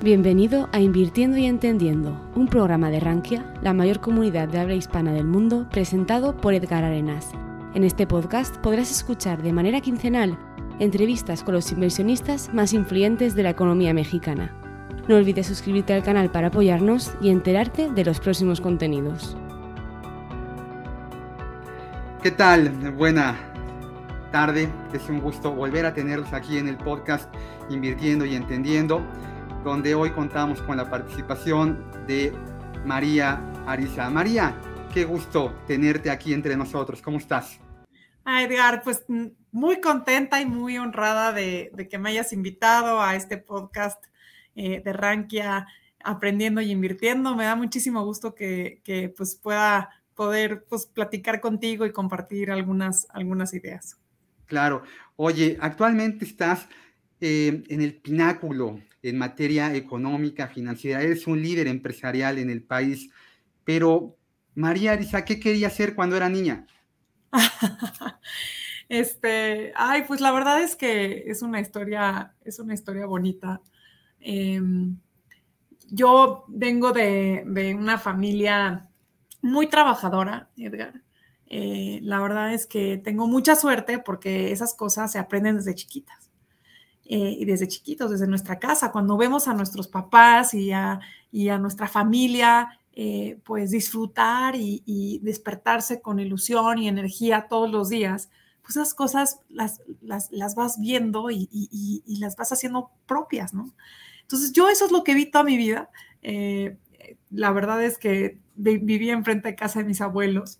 [0.00, 5.12] Bienvenido a Invirtiendo y Entendiendo, un programa de Rankia, la mayor comunidad de habla hispana
[5.12, 7.32] del mundo, presentado por Edgar Arenas.
[7.74, 10.38] En este podcast podrás escuchar de manera quincenal
[10.78, 14.54] entrevistas con los inversionistas más influyentes de la economía mexicana.
[15.08, 19.36] No olvides suscribirte al canal para apoyarnos y enterarte de los próximos contenidos.
[22.22, 22.68] ¿Qué tal?
[22.96, 23.36] Buena
[24.30, 24.68] tarde.
[24.92, 27.28] Es un gusto volver a tenerlos aquí en el podcast
[27.68, 29.02] Invirtiendo y Entendiendo,
[29.68, 32.32] donde hoy contamos con la participación de
[32.86, 34.08] María Arisa.
[34.08, 34.58] María,
[34.94, 37.02] qué gusto tenerte aquí entre nosotros.
[37.02, 37.60] ¿Cómo estás?
[38.24, 39.04] Ah, Edgar, pues
[39.52, 44.02] muy contenta y muy honrada de, que me hayas invitado a este podcast
[44.56, 45.66] eh, de Rankia
[46.02, 47.36] Aprendiendo y Invirtiendo.
[47.36, 53.52] Me da muchísimo gusto que, pues pueda poder pues, platicar contigo y compartir algunas, algunas
[53.52, 53.98] ideas.
[54.46, 54.82] Claro.
[55.16, 56.66] Oye, actualmente estás
[57.20, 61.02] eh, en el pináculo en materia económica, financiera.
[61.02, 63.10] Eres un líder empresarial en el país.
[63.64, 64.16] Pero,
[64.54, 66.66] María Arisa, ¿qué quería hacer cuando era niña?
[68.88, 73.60] este, ay, pues la verdad es que es una historia, es una historia bonita.
[74.20, 74.98] Em,
[75.90, 77.44] yo vengo de,
[77.78, 78.88] una familia
[79.42, 81.02] muy trabajadora, Edgar.
[81.46, 86.27] Eh, la verdad es que tengo mucha suerte porque esas cosas se aprenden desde chiquitas.
[87.10, 91.00] Eh, y desde chiquitos, desde nuestra casa, cuando vemos a nuestros papás y a,
[91.32, 97.88] y a nuestra familia eh, pues disfrutar y, despertarse con ilusión y energía todos los
[97.88, 98.28] días,
[98.60, 103.72] pues esas cosas las, las, vas viendo y, las vas haciendo propias, ¿no?
[104.22, 105.90] Entonces yo eso es lo que vi toda mi vida.
[106.22, 106.76] Eh,
[107.30, 110.58] la verdad es que vivía enfrente de casa de mis abuelos.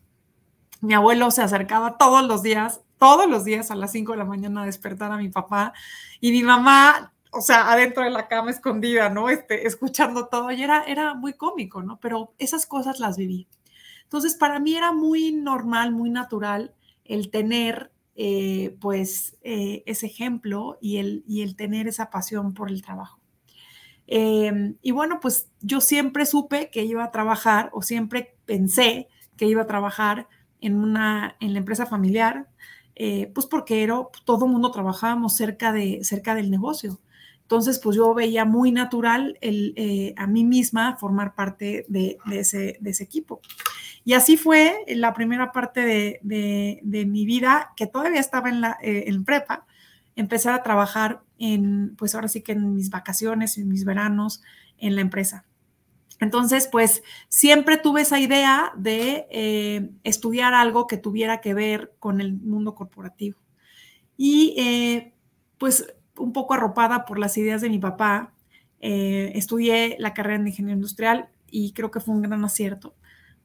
[0.81, 4.25] Mi abuelo se acercaba todos los días, todos los días a las 5 de la
[4.25, 5.73] mañana a despertar a mi papá
[6.21, 9.29] y mi mamá o sea, adentro de la cama escondida, ¿no?
[9.29, 11.99] Este, escuchando todo, y era, era muy cómico, ¿no?
[12.01, 13.47] Pero esas cosas las viví.
[14.05, 20.79] Entonces, para mí era muy normal, muy natural el tener, eh, pues, eh, ese ejemplo
[20.81, 23.21] y el, y el tener esa pasión por el trabajo.
[24.07, 29.45] Em, y bueno, pues yo siempre supe que iba a trabajar o siempre pensé que
[29.47, 30.29] iba a trabajar
[30.63, 32.49] en, una, en la empresa familiar,
[33.01, 37.01] eh, pues porque era, todo el mundo trabajábamos cerca, de, cerca del negocio.
[37.43, 42.79] Entonces, pues yo veía muy natural el, eh, a mí misma formar parte de, ese,
[43.01, 43.41] equipo.
[44.05, 45.81] Y así fue la primera parte
[46.23, 49.65] de, mi vida, que todavía estaba en, la, eh, en prepa,
[50.15, 54.43] empezar a trabajar en, pues ahora sí que en mis vacaciones, en mis veranos,
[54.77, 55.47] en la empresa.
[56.21, 62.21] Entonces, pues siempre tuve esa idea de eh, estudiar algo que tuviera que ver con
[62.21, 63.39] el mundo corporativo.
[64.17, 65.13] Y
[65.59, 68.33] pues un poco arropada por las ideas de mi papá,
[68.81, 72.95] eh, estudié la carrera de ingeniería industrial y creo que fue un gran acierto,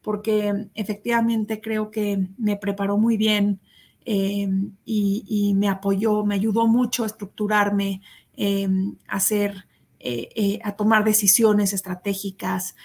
[0.01, 3.59] porque efectivamente creo que me preparó muy bien
[4.05, 4.49] eh,
[4.85, 8.01] y, me apoyó, me ayudó mucho a estructurarme,
[8.35, 8.67] eh,
[9.07, 9.65] a hacer,
[10.63, 12.75] a tomar decisiones estratégicas,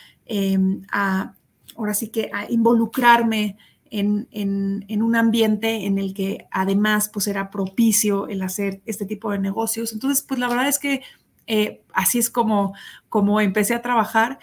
[0.92, 1.34] a
[1.78, 3.56] ahora sí que a involucrarme
[3.90, 9.38] en, un ambiente en el que además pues era propicio el hacer este tipo de
[9.38, 9.92] negocios.
[9.92, 11.02] Entonces, pues la verdad es que
[11.46, 12.74] eh, así es como,
[13.08, 14.38] como empecé a trabajar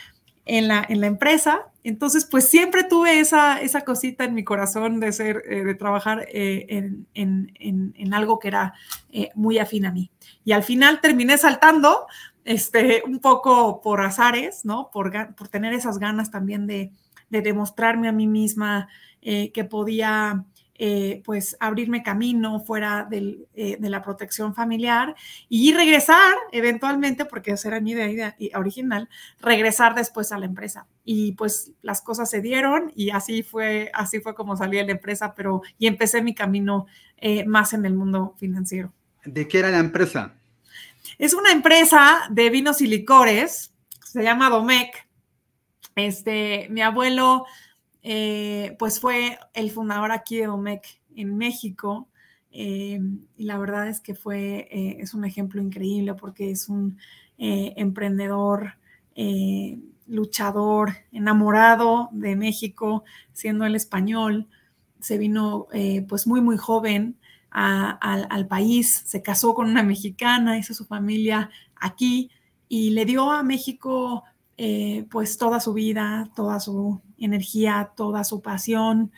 [0.46, 1.68] en la, en empresa.
[1.84, 6.28] Entonces, pues siempre tuve esa, esa cosita en mi corazón de ser, eh, de trabajar
[6.32, 6.66] eh,
[7.14, 8.74] en, algo que era
[9.36, 10.10] muy afín a mí.
[10.44, 12.08] Y al final terminé saltando
[12.46, 14.90] este, un poco por azares, ¿no?
[14.92, 16.92] Por, por tener esas ganas también de,
[17.30, 18.88] de demostrarme a mí misma
[19.22, 20.46] eh, que podía
[20.78, 25.16] eh, pues abrirme camino fuera eh, de la protección familiar
[25.48, 30.86] y regresar eventualmente, porque esa era mi idea original, regresar después a la empresa.
[31.04, 34.92] Y pues las cosas se dieron y así fue, así fue como salí de la
[34.92, 36.88] empresa, pero y empecé mi camino
[37.48, 38.94] más en el mundo financiero.
[39.24, 40.36] ¿De qué era la empresa?
[41.18, 43.74] Es una empresa de vinos y licores,
[44.04, 45.08] se llama Domec.
[45.96, 47.46] Este, mi abuelo
[48.04, 50.86] eh, pues fue el fundador aquí de Domec
[51.16, 52.10] en México.
[52.52, 53.00] Eh,
[53.38, 56.98] y la verdad es que fue, eh, es un ejemplo increíble porque es un
[57.38, 58.76] emprendedor,
[60.08, 63.04] luchador, enamorado de México,
[63.34, 64.48] siendo el español.
[65.02, 65.68] Se vino
[66.08, 67.18] pues muy, muy joven
[67.58, 72.30] al país, se casó con una mexicana, hizo su familia aquí
[72.68, 74.24] y le dio a México
[75.10, 79.12] pues toda su vida, toda su energía, toda su pasión.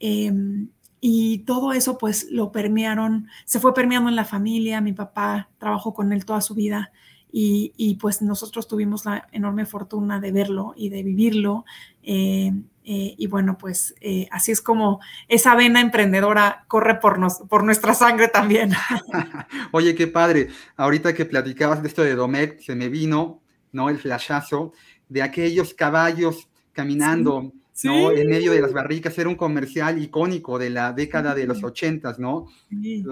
[0.00, 0.68] Em,
[1.00, 5.92] y todo eso pues lo permearon, se fue permeando en la familia, mi papá trabajó
[5.92, 6.92] con él toda su vida
[7.36, 11.64] y, pues nosotros tuvimos la enorme fortuna de verlo y de vivirlo.
[12.02, 12.52] Eh,
[12.86, 17.64] eh, y bueno, pues eh, así es como esa vena emprendedora corre por, nos, por
[17.64, 18.72] nuestra sangre también.
[19.72, 20.48] Oye, qué padre.
[20.76, 23.40] Ahorita que platicabas de esto de Domecq, se me vino,
[23.72, 23.88] ¿no?
[23.88, 24.74] El flashazo
[25.08, 27.54] de aquellos caballos caminando,
[27.84, 28.10] ¿no?
[28.10, 29.16] En medio de las barricas.
[29.16, 32.48] Era un comercial icónico de la década de los ochentas, ¿no?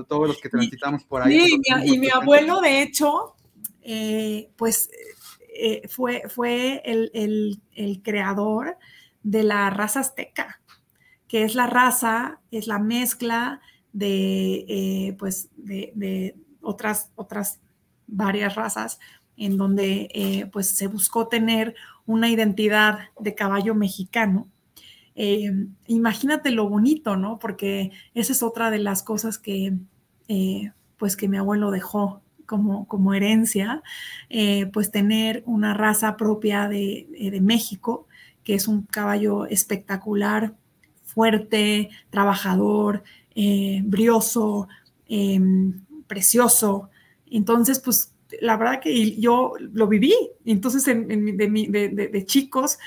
[0.07, 1.41] Todos los que transitamos por ahí.
[1.41, 3.37] Sí, y, mi abuelo, de hecho,
[3.81, 4.91] eh, pues
[5.89, 8.77] fue, fue el, el, el creador
[9.23, 10.61] de la raza azteca,
[11.29, 13.61] que es la raza, es la mezcla
[13.93, 17.61] de, eh, pues, de, otras, otras
[18.07, 18.99] varias razas
[19.37, 21.75] en donde eh, pues se buscó tener
[22.07, 24.49] una identidad de caballo mexicano.
[25.15, 25.51] Eh,
[25.87, 27.39] imagínate lo bonito, ¿no?
[27.39, 29.75] Porque esa es otra de las cosas que,
[30.99, 33.83] pues que mi abuelo dejó como, como herencia,
[34.73, 38.07] pues tener una raza propia de, de México
[38.45, 40.55] que es un caballo espectacular,
[41.05, 43.03] fuerte, trabajador,
[43.35, 44.69] eh, brioso,
[45.09, 46.91] em, precioso.
[47.31, 50.15] Entonces, pues la verdad que yo lo viví.
[50.45, 52.79] Entonces, de, chicos,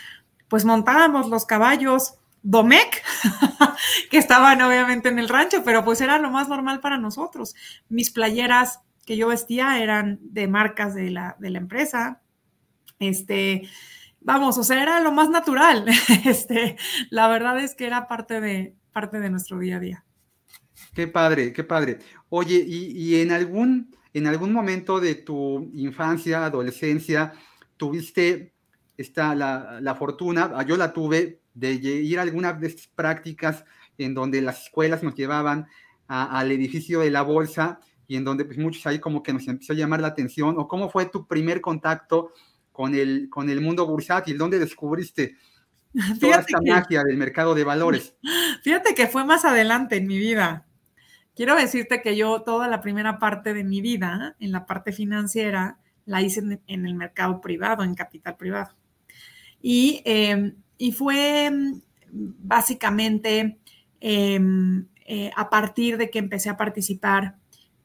[0.47, 3.03] pues montábamos los caballos Domec,
[4.11, 7.55] que estaban obviamente en el rancho, pero pues era lo más normal para nosotros.
[7.89, 12.21] Mis playeras que yo vestía eran de marcas de la, de la empresa.
[12.99, 13.67] Este,
[14.25, 15.85] vamos, o sea, era lo más natural.
[16.25, 16.75] Este,
[17.09, 20.05] la verdad es que era parte de, parte de nuestro día a día.
[20.93, 21.99] Qué padre, qué padre.
[22.29, 27.33] Oye, y, en, algún, en algún momento de tu infancia, adolescencia,
[27.77, 28.53] tuviste
[28.97, 33.63] esta, la, la fortuna, ah, yo la tuve, de ir a algunas de estas prácticas
[33.97, 35.67] en donde las escuelas nos llevaban
[36.07, 39.73] al edificio de la bolsa y en donde pues muchos ahí como que nos empezó
[39.73, 42.33] a llamar la atención, o cómo fue tu primer contacto
[42.75, 44.37] con el, con el mundo bursátil?
[44.37, 45.37] ¿Dónde descubriste
[46.19, 48.15] toda esta magia del mercado de valores?
[48.63, 50.67] Fíjate que fue más adelante en mi vida.
[51.35, 55.79] Quiero decirte que yo toda la primera parte de mi vida, en la parte financiera,
[56.05, 58.75] la hice en, el mercado privado, en capital privado.
[59.61, 61.81] Y, em, y fue mm,
[62.11, 63.57] básicamente
[64.01, 67.37] em, eh, a partir de que empecé a participar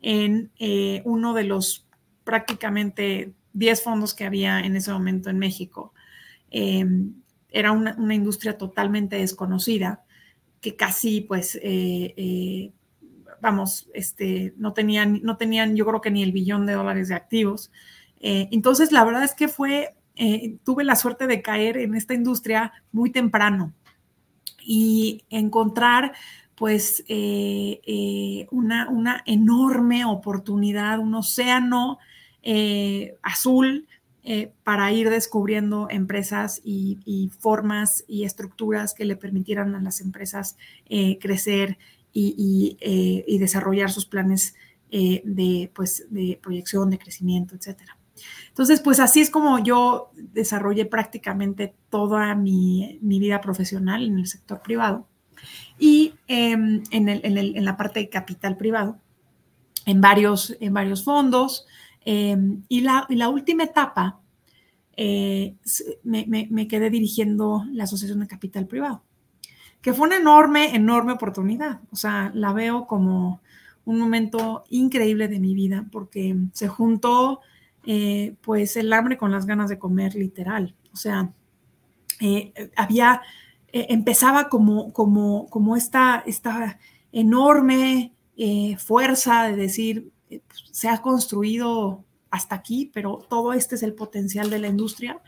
[0.03, 1.87] en eh, uno de los
[2.25, 5.93] prácticamente 10 fondos que había en ese momento en México.
[6.51, 7.15] Em,
[7.51, 10.05] era una, industria totalmente desconocida,
[10.61, 12.73] que casi, pues, eh, eh,
[13.41, 17.15] vamos, este, no, tenían, no tenían, yo creo que ni el billón de dólares de
[17.15, 17.73] activos.
[18.21, 19.95] Eh, entonces, la verdad es que fue,
[20.65, 23.73] tuve la suerte de caer en esta industria muy temprano
[24.63, 26.13] y encontrar
[26.55, 27.03] pues
[28.51, 31.99] una, una, enorme oportunidad, un océano
[32.43, 33.87] eh, azul
[34.23, 40.57] eh, para ir descubriendo empresas y, formas y estructuras que le permitieran a las empresas
[40.89, 41.79] eh, crecer
[42.13, 42.77] y,
[43.39, 44.55] desarrollar sus planes
[44.91, 47.97] de, pues, de proyección, de crecimiento, etcétera.
[48.49, 54.61] Entonces, pues así es como yo desarrollé prácticamente toda mi, vida profesional en el sector
[54.61, 55.07] privado
[55.79, 58.99] y em, en, en, la parte de capital privado,
[59.87, 61.67] en varios, en varios fondos,
[62.05, 64.21] Em, y, la, última etapa,
[64.97, 65.57] eh,
[66.03, 69.03] me, quedé dirigiendo la Asociación de Capital Privado,
[69.81, 71.81] que fue una enorme, enorme oportunidad.
[71.91, 73.41] O sea, la veo como
[73.85, 77.41] un momento increíble de mi vida porque se juntó
[77.87, 80.75] eh, pues el hambre con las ganas de comer literal.
[80.93, 81.33] O sea,
[82.21, 83.23] eh, había,
[83.73, 86.79] empezaba como, como, como esta, esta
[87.13, 88.13] enorme
[88.79, 90.11] fuerza de decir,
[90.71, 95.21] se ha construido hasta aquí, pero todo este es el potencial de la industria.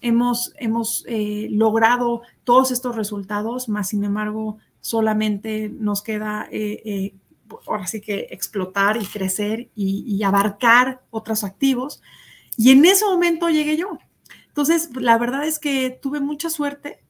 [0.00, 7.14] Hemos, hemos eh, logrado todos estos resultados, más sin embargo, solamente nos queda eh, eh,
[7.66, 12.02] ahora sí que explotar y crecer y, abarcar otros activos.
[12.56, 13.98] Y en ese momento llegué yo.
[14.48, 17.02] Entonces, la verdad es que tuve mucha suerte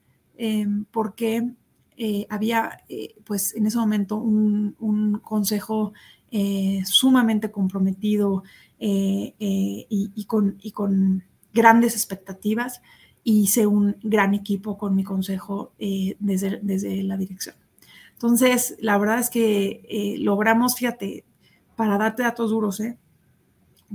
[0.90, 1.52] porque
[2.28, 2.81] había,
[3.25, 5.95] pues en ese momento, un, un consejo
[6.38, 8.45] eh, sumamente comprometido
[8.78, 11.25] eh, eh, y, con, con,
[11.55, 12.83] grandes expectativas.
[13.25, 17.57] Hice un gran equipo con mi consejo desde, desde, la dirección.
[18.12, 21.25] Entonces, la verdad es que logramos, fíjate,
[21.75, 22.83] para darte datos duros,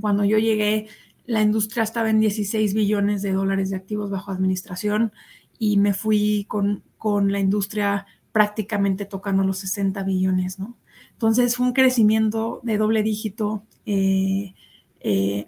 [0.00, 0.88] cuando yo llegué,
[1.26, 5.12] la industria estaba en 16 billones de dólares de activos bajo administración
[5.60, 10.76] y me fui con, con la industria prácticamente tocando los 60 billones, ¿no?
[11.22, 14.54] Entonces fue un crecimiento de doble dígito eh,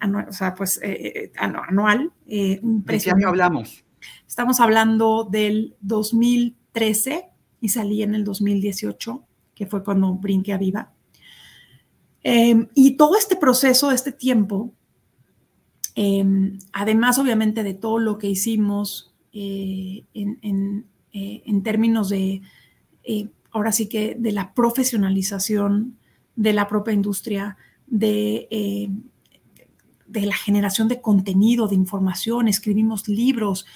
[0.01, 0.81] anual, o sea, pues
[1.37, 2.13] anual.
[2.63, 3.85] un precio, ¿De qué año hablamos?
[4.27, 7.27] Estamos hablando del 2013
[7.61, 10.93] y salí en el 2018, que fue cuando brinqué a Viva.
[12.23, 14.73] Em, y todo este proceso, este tiempo,
[15.95, 22.41] em, además obviamente de todo lo que hicimos eh, en, eh, en, términos de,
[23.03, 25.97] eh, ahora sí que de la profesionalización
[26.37, 27.57] de la propia industria,
[27.87, 28.91] de,
[30.07, 33.67] de la generación de contenido, de información, escribimos libros,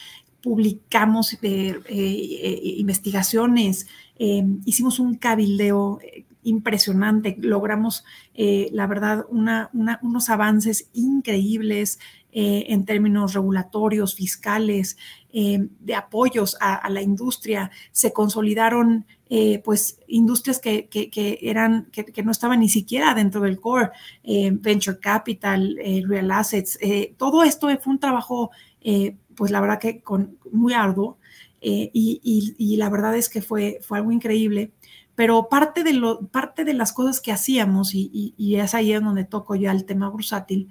[0.43, 3.87] publicamos eh, eh, investigaciones,
[4.19, 5.99] eh, hicimos un cabildeo
[6.49, 11.99] impresionante, logramos, la verdad, unos avances increíbles
[12.31, 14.97] en términos regulatorios, fiscales,
[15.33, 17.71] de apoyos a, la industria.
[17.90, 19.07] Se consolidaron
[19.64, 20.88] pues industrias que,
[21.43, 23.90] eran, que, no estaban ni siquiera dentro del core,
[24.25, 25.76] venture capital,
[26.07, 26.78] real assets.
[27.17, 28.50] todo esto fue un trabajo
[29.35, 30.02] pues la verdad que
[30.50, 31.19] muy arduo
[31.61, 34.73] eh, y, la verdad es que fue, fue algo increíble.
[35.19, 39.25] Pero parte de, lo, parte de las cosas que hacíamos, y, es ahí en donde
[39.25, 40.69] toco ya el tema bursátil,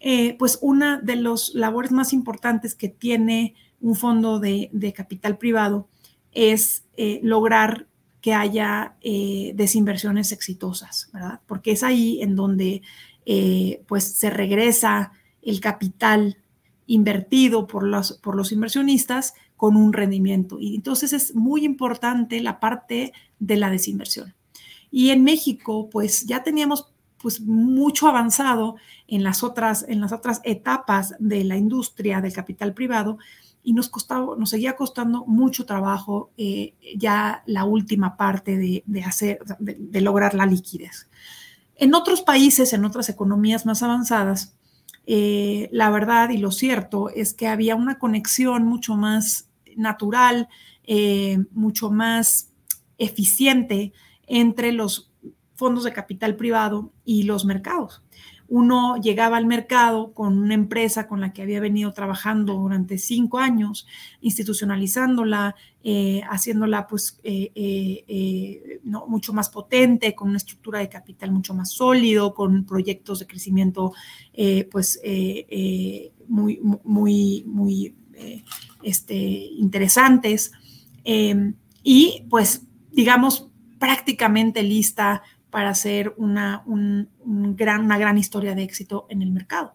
[0.00, 5.86] eh, pues una de las labores más importantes que tiene un fondo de, capital privado
[6.32, 7.86] es eh, lograr
[8.20, 8.96] que haya
[9.54, 11.38] desinversiones exitosas, ¿verdad?
[11.46, 12.82] Porque es ahí en donde
[13.86, 16.38] pues se regresa el capital
[16.88, 20.58] invertido por los, por los inversionistas con un rendimiento.
[20.58, 24.34] Y entonces es muy importante la parte de la desinversión.
[24.90, 26.86] Y en México, pues ya teníamos
[27.20, 28.76] pues mucho avanzado
[29.08, 33.18] en las otras, en las otras etapas de la industria del capital privado
[33.64, 39.40] y nos costaba, nos seguía costando mucho trabajo eh, ya la última parte de, hacer,
[39.58, 41.08] de lograr la liquidez.
[41.74, 44.54] En otros países, en otras economías más avanzadas,
[45.10, 49.47] eh, la verdad y lo cierto es que había una conexión mucho más
[49.78, 50.48] natural,
[50.84, 52.52] eh, mucho más
[52.98, 53.92] eficiente
[54.26, 55.12] entre los
[55.54, 58.02] fondos de capital privado y los mercados.
[58.50, 63.38] Uno llegaba al mercado con una empresa con la que había venido trabajando durante cinco
[63.38, 63.86] años,
[64.22, 71.72] institucionalizándola, eh, haciéndola pues eh, mucho más potente, con una estructura de capital mucho más
[71.72, 73.92] sólido, con proyectos de crecimiento
[74.70, 74.98] pues
[76.26, 77.94] muy, muy, muy
[78.88, 80.52] este, interesantes
[81.82, 89.22] y pues digamos prácticamente lista para hacer una, gran, una gran historia de éxito en
[89.22, 89.74] el mercado.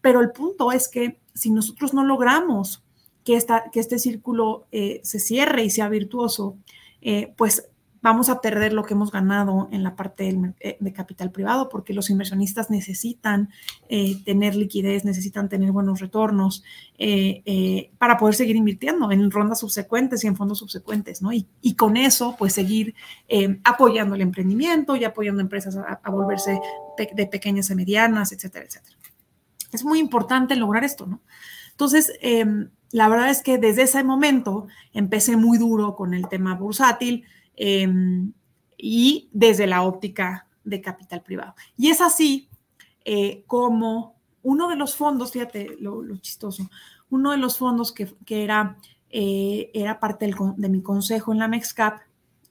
[0.00, 2.82] Pero el punto es que si nosotros no logramos
[3.24, 6.56] que, esta, este círculo eh, se cierre y sea virtuoso,
[7.36, 7.70] pues
[8.02, 11.92] vamos a perder lo que hemos ganado en la parte eh, de capital privado, porque
[11.92, 13.50] los inversionistas necesitan
[13.88, 16.64] eh, tener liquidez, necesitan tener buenos retornos
[16.98, 21.32] eh, para poder seguir invirtiendo en rondas subsecuentes y en fondos subsecuentes, ¿no?
[21.32, 21.46] Y,
[21.76, 22.94] con eso, pues seguir
[23.64, 26.60] apoyando el emprendimiento y apoyando empresas a, volverse
[27.14, 28.99] de pequeñas a medianas, etcétera, etcétera.
[29.72, 31.20] Es muy importante lograr esto, ¿no?
[31.70, 36.54] Entonces, em, la verdad es que desde ese momento empecé muy duro con el tema
[36.54, 37.24] bursátil,
[37.62, 38.32] Em,
[38.78, 41.54] y desde la óptica de capital privado.
[41.76, 42.48] Y es así
[43.04, 46.70] eh, como uno de los fondos, fíjate lo, chistoso,
[47.10, 48.78] uno de los fondos que, era,
[49.10, 52.00] eh, era parte de mi consejo en la MEXCAP,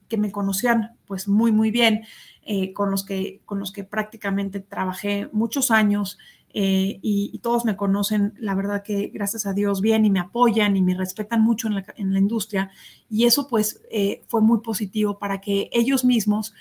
[0.07, 2.03] que me conocían pues muy, muy bien,
[2.43, 6.19] eh, con, los que, con los que prácticamente trabajé muchos años
[6.53, 10.75] eh, y, todos me conocen, la verdad que gracias a Dios bien y me apoyan
[10.75, 12.71] y me respetan mucho en la, industria.
[13.09, 16.53] Y eso pues eh, fue muy positivo para que ellos mismos,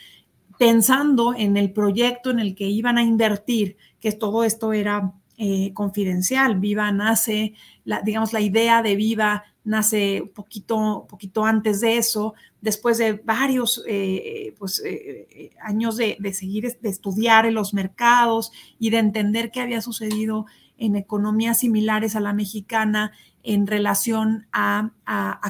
[0.58, 5.72] pensando en el proyecto en el que iban a invertir, que todo esto era eh,
[5.72, 7.54] confidencial, Viva nace,
[7.84, 12.32] la, digamos, la idea de Viva nace un poquito, poquito antes de eso,
[12.62, 18.88] después de varios eh, pues, eh, años de, seguir, de estudiar en los mercados y
[18.88, 20.46] de entender qué había sucedido
[20.78, 24.90] en economías similares a la mexicana en relación a,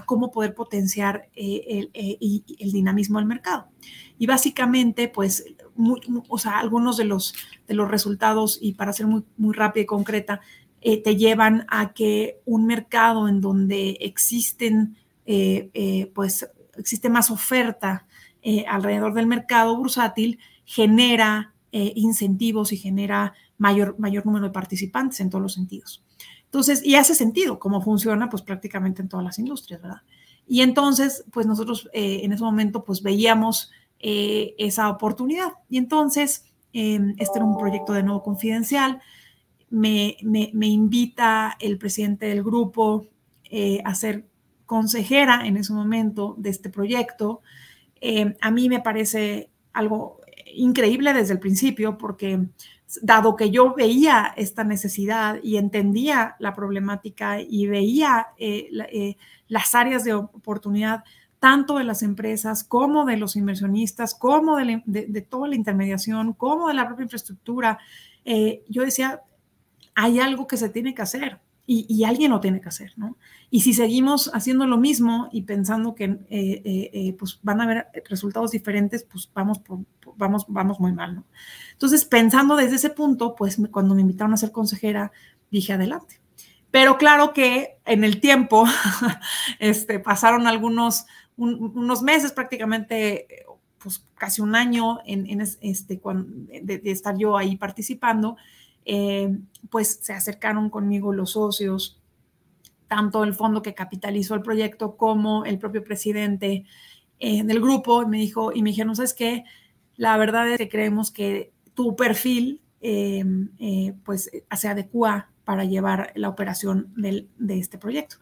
[0.05, 3.69] cómo poder potenciar eh, el, el, dinamismo del mercado.
[4.19, 5.45] Y básicamente, pues,
[6.29, 7.35] o sea, algunos de los,
[7.69, 10.41] de los resultados, y para ser muy, muy rápida y concreta,
[10.81, 17.31] eh, te llevan a que un mercado en donde existen, eh, eh, pues existe más
[17.31, 18.07] oferta
[18.67, 25.43] alrededor del mercado bursátil, genera incentivos y genera mayor, mayor número de participantes en todos
[25.43, 26.03] los sentidos.
[26.45, 30.01] Entonces, y hace sentido cómo funciona, pues prácticamente en todas las industrias, ¿verdad?
[30.47, 35.53] Y entonces, pues nosotros en ese momento, pues veíamos esa oportunidad.
[35.69, 39.03] Y entonces, este era un proyecto de nuevo confidencial
[39.71, 43.07] me, invita el presidente del grupo
[43.45, 44.25] eh, a ser
[44.67, 47.43] consejera en ese momento de este proyecto.
[48.01, 50.21] Eh, a mí me parece algo
[50.55, 52.41] increíble desde el principio porque
[53.03, 60.05] dado que yo veía esta necesidad y entendía la problemática y veía eh, las áreas
[60.05, 61.05] de oportunidad
[61.39, 66.75] tanto de las empresas como de los inversionistas, como de, toda la intermediación, como de
[66.75, 67.79] la propia infraestructura,
[68.69, 69.23] yo decía,
[69.99, 73.19] hay algo que se tiene que hacer y, alguien lo tiene que hacer, ¿no?
[73.51, 77.65] Y si seguimos haciendo lo mismo y pensando que eh, eh, eh, pues van a
[77.65, 79.61] haber resultados diferentes, pues vamos,
[80.17, 81.25] vamos, vamos muy mal, ¿no?
[81.73, 85.13] Entonces, pensando desde ese punto, pues cuando me invitaron a ser consejera,
[85.51, 86.23] dije adelante.
[86.71, 88.65] Pero claro que en el tiempo,
[89.59, 91.05] este, pasaron algunos,
[91.37, 93.45] unos meses prácticamente,
[93.77, 96.01] pues casi un año en, este,
[96.63, 98.39] de, de, estar yo ahí participando
[98.85, 99.39] eh,
[99.71, 102.01] pues se acercaron conmigo los socios,
[102.87, 106.65] tanto el fondo que capitalizó el proyecto como el propio presidente
[107.19, 109.45] eh, del grupo, me dijo, y me dijeron, ¿sabes qué?
[109.97, 113.25] La verdad es que creemos que tu perfil eh,
[114.05, 118.17] pues se adecua para llevar la operación de este proyecto.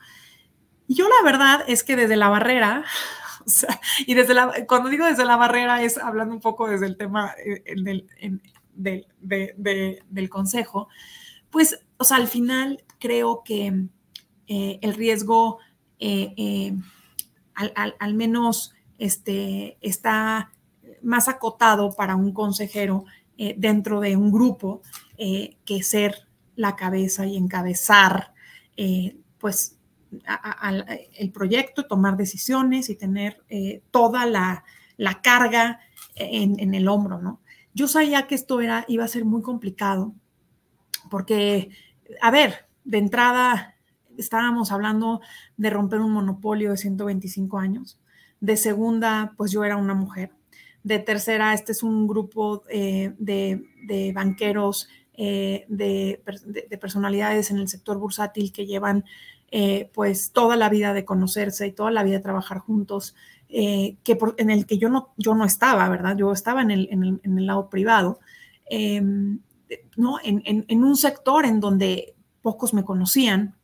[0.88, 2.85] Y yo la verdad es que desde la barrera,
[4.07, 7.35] y desde la, cuando digo desde la barrera es hablando un poco desde el tema
[8.77, 10.89] del, consejo,
[11.51, 13.89] pues, o sea, al final creo que
[14.47, 15.59] eh, el riesgo,
[15.99, 16.77] eh, eh,
[17.55, 20.53] al, menos, este, está
[21.03, 23.05] más acotado para un consejero
[23.57, 24.81] dentro de un grupo
[25.17, 28.33] que ser la cabeza y encabezar,
[29.39, 29.79] pues,
[31.19, 33.43] el proyecto, tomar decisiones y tener
[33.91, 34.65] toda la,
[35.23, 35.81] carga
[36.15, 37.41] en, en, el hombro, ¿no?
[37.77, 40.15] Yo sabía que esto era, iba a ser muy complicado,
[41.11, 41.69] porque,
[42.23, 43.75] a ver, de entrada
[44.17, 45.21] estábamos hablando
[45.59, 48.01] de romper un monopolio de 125 años.
[48.41, 50.31] De segunda, pues yo era una mujer.
[50.85, 56.23] De tercera, este es un grupo eh, de, banqueros, eh, de,
[56.81, 59.05] personalidades en el sector bursátil que llevan
[59.51, 63.15] eh, pues toda la vida de conocerse y toda la vida de trabajar juntos.
[63.49, 66.17] Eh, que en el que yo no, yo no estaba, ¿verdad?
[66.17, 68.19] Yo estaba en el, en el, lado privado,
[68.69, 69.39] em,
[69.97, 70.19] ¿no?
[70.25, 73.55] En, un sector en donde pocos me conocían,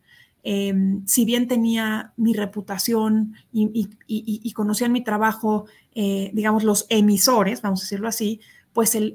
[0.45, 5.67] em, si bien tenía mi reputación y, conocían mi trabajo,
[5.97, 8.41] eh, digamos, los emisores, vamos a decirlo así,
[8.73, 9.13] pues el,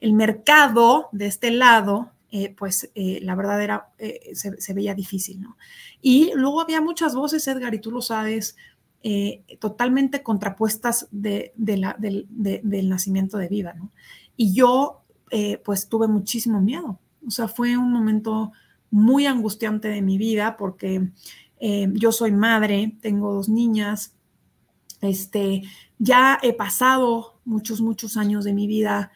[0.00, 3.88] el mercado de este lado eh, pues la verdad era,
[4.34, 5.56] se, se, veía difícil, ¿no?
[6.02, 8.56] Y luego había muchas voces, Edgar, y tú lo sabes,
[9.04, 13.92] eh, totalmente contrapuestas de, la, del nacimiento de vida, ¿no?
[14.36, 16.98] Y yo, eh, pues, tuve muchísimo miedo.
[17.24, 18.50] O sea, fue un momento
[18.90, 21.10] muy angustiante de mi vida porque
[21.60, 24.14] eh, yo soy madre, tengo dos niñas,
[25.00, 25.62] este,
[25.98, 29.12] ya he pasado muchos, muchos años de mi vida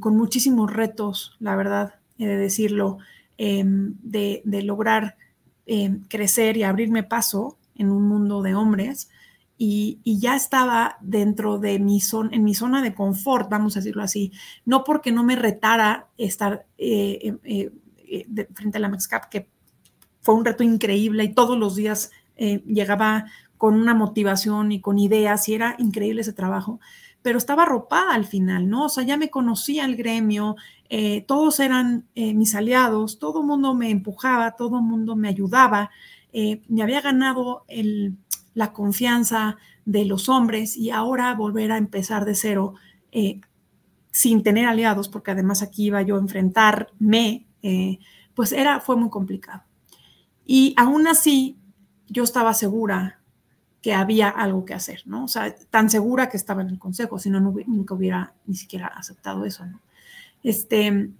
[0.00, 2.98] con muchísimos retos, la verdad, de decirlo,
[3.38, 5.16] em, de, de, lograr
[5.66, 9.10] em, crecer y abrirme paso en un mundo de hombres.
[9.56, 14.02] Y, ya estaba dentro de mi zona, en mi zona de confort, vamos a decirlo
[14.02, 14.32] así,
[14.64, 17.70] no porque no me retara estar eh, eh,
[18.06, 19.48] eh, frente a la MEXCAP, que
[20.22, 22.10] fue un reto increíble y todos los días
[22.64, 23.26] llegaba
[23.58, 26.80] con una motivación y con ideas y era increíble ese trabajo,
[27.20, 28.86] pero estaba arropada al final, ¿no?
[28.86, 30.56] O sea, ya me conocía el gremio,
[30.92, 35.28] eh, todos eran eh, mis aliados, todo el mundo me empujaba, todo el mundo me
[35.28, 35.90] ayudaba,
[36.32, 37.64] eh, me había ganado
[38.54, 42.74] la confianza de los hombres y ahora volver a empezar de cero
[44.10, 47.46] sin tener aliados, porque además aquí iba yo a enfrentarme,
[48.34, 49.62] pues era, fue muy complicado.
[50.44, 51.56] Y aún así,
[52.08, 53.20] yo estaba segura
[53.80, 55.24] que había algo que hacer, ¿no?
[55.24, 58.88] O sea, tan segura que estaba en el consejo, si no, nunca hubiera ni siquiera
[58.88, 59.80] aceptado eso, ¿no?
[60.42, 61.10] Este,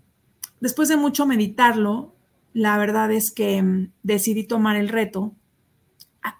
[0.60, 2.14] después de mucho meditarlo,
[2.52, 5.34] la verdad es que mm, decidí tomar el reto,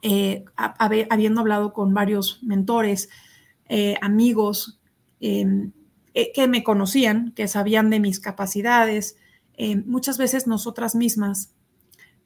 [0.03, 3.09] eh, habiendo hablado con varios mentores,
[3.69, 4.79] eh, amigos
[5.21, 5.73] em,
[6.13, 9.17] eh, que me conocían, que sabían de mis capacidades.
[9.85, 11.53] muchas veces nosotras mismas,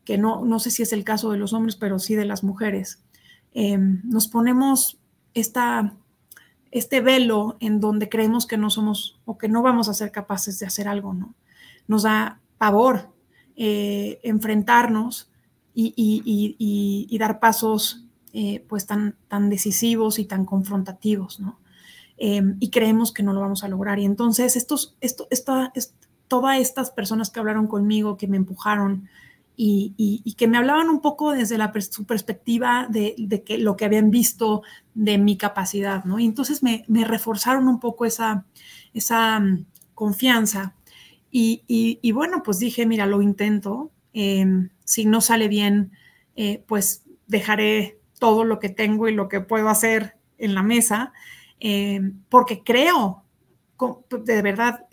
[0.04, 2.44] que no, no sé si es el caso de los hombres, pero sí de las
[2.44, 3.04] mujeres,
[3.54, 4.98] Em, nos ponemos
[5.32, 5.94] esta,
[6.74, 10.58] este velo en donde creemos que no somos o que no vamos a ser capaces
[10.58, 11.32] de hacer algo, ¿no?
[11.86, 13.10] Nos da pavor
[13.54, 15.30] eh, enfrentarnos
[15.72, 21.60] y, dar pasos eh, pues tan, tan decisivos y tan confrontativos, ¿no?
[22.16, 24.00] Em, y creemos que no lo vamos a lograr.
[24.00, 25.72] Y entonces estos, esto, esta,
[26.26, 29.08] todas estas personas que hablaron conmigo, que me empujaron,
[29.56, 34.10] y, que me hablaban un poco desde la, su perspectiva de, que lo que habían
[34.10, 34.62] visto
[34.94, 36.18] de mi capacidad, ¿no?
[36.18, 38.44] Y entonces me, reforzaron un poco esa,
[38.94, 39.64] mm,
[39.94, 40.74] confianza.
[41.30, 43.90] Y, bueno, pues dije, mira, lo intento.
[44.12, 45.92] Em, si no sale bien,
[46.36, 51.12] eh, pues dejaré todo lo que tengo y lo que puedo hacer en la mesa,
[51.60, 53.24] em, porque creo
[54.24, 54.86] de verdad,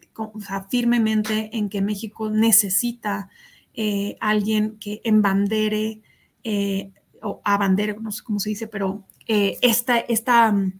[0.70, 3.30] firmemente en que México necesita
[3.74, 6.02] eh, alguien que embandere
[6.44, 10.74] eh, o abandere, no sé cómo se dice, pero eh, esta, esta, mm,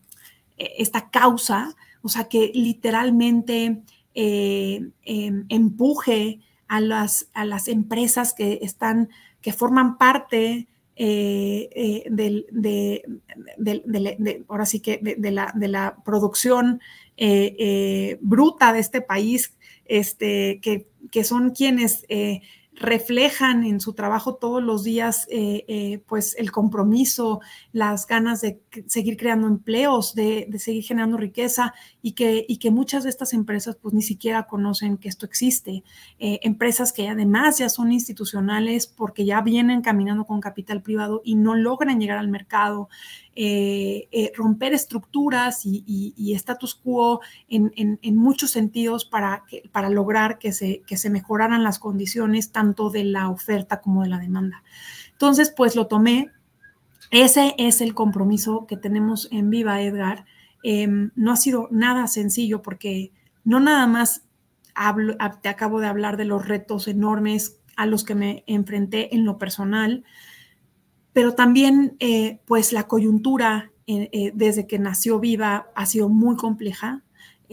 [0.58, 3.82] esta causa, o sea, que literalmente
[4.14, 4.92] em,
[5.48, 9.10] empuje a las, a las empresas que están,
[9.42, 16.82] que forman parte del, de, ahora sí que de, la, la producción
[18.20, 22.06] bruta de este país, este, que, que son quienes
[22.74, 27.42] reflejan en su trabajo todos los días eh, eh, pues el compromiso,
[27.74, 33.04] las ganas de seguir creando empleos, de, seguir generando riqueza y que, y que muchas
[33.04, 35.84] de estas empresas pues ni siquiera conocen que esto existe.
[36.18, 41.36] Eh, empresas que además ya son institucionales porque ya vienen caminando con capital privado y
[41.36, 42.90] no logran llegar al mercado.
[43.34, 49.44] Eh, eh, romper estructuras y, status quo en, muchos sentidos para,
[49.90, 54.64] lograr que se, mejoraran las condiciones tanto de la oferta como de la demanda.
[55.14, 56.30] Entonces, pues lo tomé.
[57.10, 60.26] Ese es el compromiso que tenemos en Viva, Edgar.
[60.64, 63.12] Em, no ha sido nada sencillo porque
[63.46, 64.24] no nada más
[65.42, 69.38] te acabo de hablar de los retos enormes a los que me enfrenté en lo
[69.38, 70.04] personal,
[71.14, 76.36] pero también eh, pues la coyuntura eh, eh, desde que nació Viva ha sido muy
[76.36, 77.04] compleja.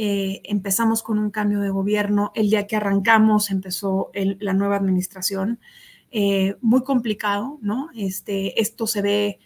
[0.00, 5.58] empezamos con un cambio de gobierno, el día que arrancamos empezó la nueva administración,
[6.60, 7.90] muy complicado, ¿no?
[7.96, 9.38] Este, esto se ve,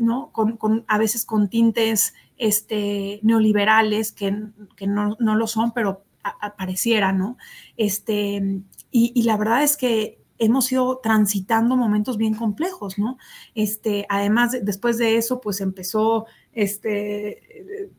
[0.00, 0.32] ¿no?
[0.32, 4.36] Con, a veces con tintes este, neoliberales que,
[4.74, 7.36] que no, no, lo son, pero apareciera, ¿no?
[7.76, 13.18] Este, y la verdad es que hemos ido transitando momentos bien complejos, ¿no?
[13.54, 17.90] Este, además, después de eso, pues empezó este,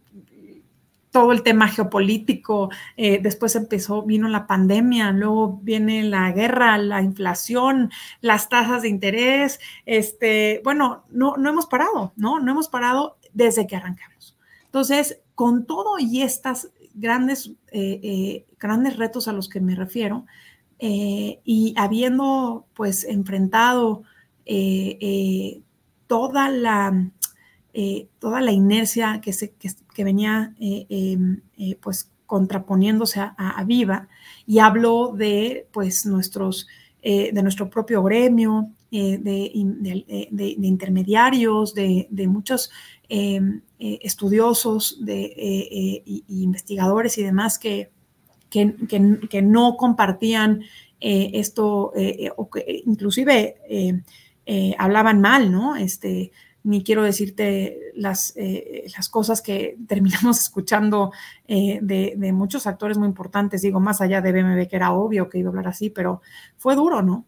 [1.15, 7.01] todo el tema geopolítico, eh, después empezó, vino la pandemia, luego viene la guerra, la
[7.01, 12.41] inflación, las tasas de interés, este, bueno, no, no hemos parado, ¿no?
[12.41, 14.37] No hemos parado desde que arrancamos.
[14.65, 20.25] Entonces, con todo y estas grandes, eh, eh, grandes retos a los que me refiero,
[20.79, 24.03] eh, y habiendo pues enfrentado
[24.45, 25.61] eh, eh,
[26.07, 27.11] toda, la,
[28.19, 30.53] toda la inercia que, se, que, venía
[31.81, 34.09] pues contraponiéndose a, Viva
[34.45, 36.67] y hablo de pues nuestros,
[37.01, 39.51] de nuestro propio gremio, de,
[40.61, 42.69] intermediarios, de, muchos
[43.09, 47.94] em, estudiosos de, investigadores y demás que,
[49.29, 50.61] que, no compartían
[51.01, 53.57] eh, esto, eh, eh, o que inclusive
[54.77, 55.75] hablaban mal, ¿no?
[55.75, 56.31] Este,
[56.63, 58.33] ni quiero decirte las,
[58.95, 61.11] las cosas que terminamos escuchando
[61.47, 65.49] de, muchos actores muy importantes, digo, más allá de BMB, que era obvio que iba
[65.49, 66.21] a hablar así, pero
[66.57, 67.25] fue duro, ¿no?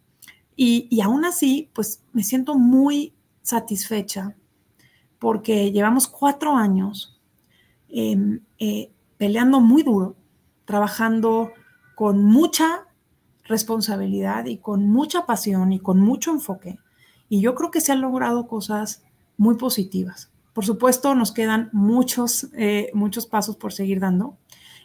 [0.56, 3.14] Y, y aún así, pues me siento muy
[3.44, 4.36] satisfecha
[5.20, 7.20] porque llevamos cuatro años
[7.90, 8.40] em,
[9.18, 10.17] peleando muy duro
[10.68, 11.54] trabajando
[11.96, 12.86] con mucha
[13.46, 16.78] responsabilidad y con mucha pasión y con mucho enfoque.
[17.30, 19.04] Y yo creo que se han logrado cosas
[19.38, 20.30] muy positivas.
[20.54, 24.38] Por supuesto, nos quedan muchos, eh, muchos pasos por seguir dando.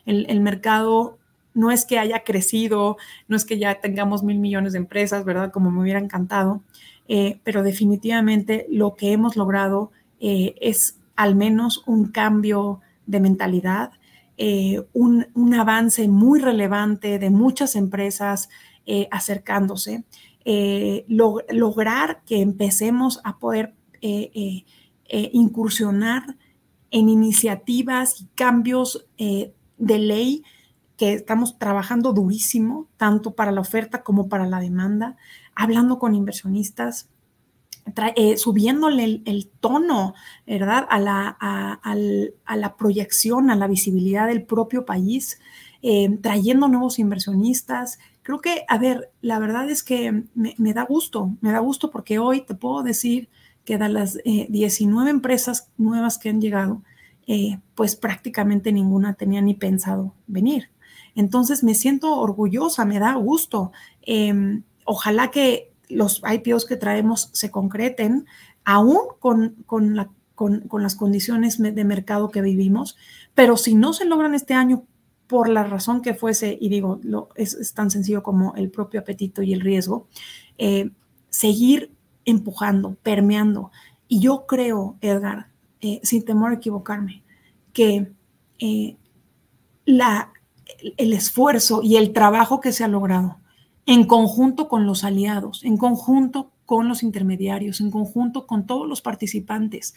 [0.07, 1.19] El, mercado
[1.55, 5.51] no es que haya crecido, no es que ya tengamos mil millones de empresas, ¿verdad?
[5.51, 6.63] Como me hubiera encantado,
[7.09, 9.91] eh, pero definitivamente lo que hemos logrado
[10.21, 13.93] eh, es al menos un cambio de mentalidad,
[14.37, 18.49] eh, un, un, avance muy relevante de muchas empresas
[19.13, 20.05] acercándose,
[21.07, 23.75] lo, lograr que empecemos a poder
[25.09, 26.37] incursionar
[26.91, 30.43] en iniciativas y cambios de ley
[30.97, 35.17] que estamos trabajando durísimo, tanto para la oferta como para la demanda,
[35.55, 37.09] hablando con inversionistas,
[38.17, 40.15] eh, subiéndole el, tono,
[40.47, 40.87] ¿verdad?
[40.89, 45.41] A la, proyección, a la visibilidad del propio país,
[45.83, 47.99] eh, trayendo nuevos inversionistas.
[48.23, 52.19] Creo que, a ver, la verdad es que me, da gusto, me da gusto porque
[52.19, 53.29] hoy te puedo decir
[53.65, 56.83] que de las 19 eh, empresas nuevas que han llegado,
[57.75, 60.71] pues prácticamente ninguna tenía ni pensado venir.
[61.15, 63.73] Entonces me siento orgullosa, me da gusto.
[64.03, 68.27] Em, ojalá que los IPOs que traemos se concreten,
[68.65, 72.97] aún con, con, las condiciones de mercado que vivimos,
[73.35, 74.85] pero si no se logran este año
[75.27, 79.43] por la razón que fuese, y digo, lo, es, tan sencillo como el propio apetito
[79.43, 80.07] y el riesgo,
[80.59, 80.91] eh,
[81.31, 81.91] seguir
[82.25, 83.71] empujando, permeando.
[84.09, 85.49] Y yo creo, Edgar,
[85.81, 87.23] eh, sin temor a equivocarme,
[87.73, 88.13] que
[88.59, 88.97] eh,
[89.87, 90.33] la,
[90.97, 93.39] el esfuerzo y el trabajo que se ha logrado
[93.87, 99.03] en conjunto con los aliados, en conjunto con los intermediarios, en conjunto con todos los
[99.03, 99.95] participantes,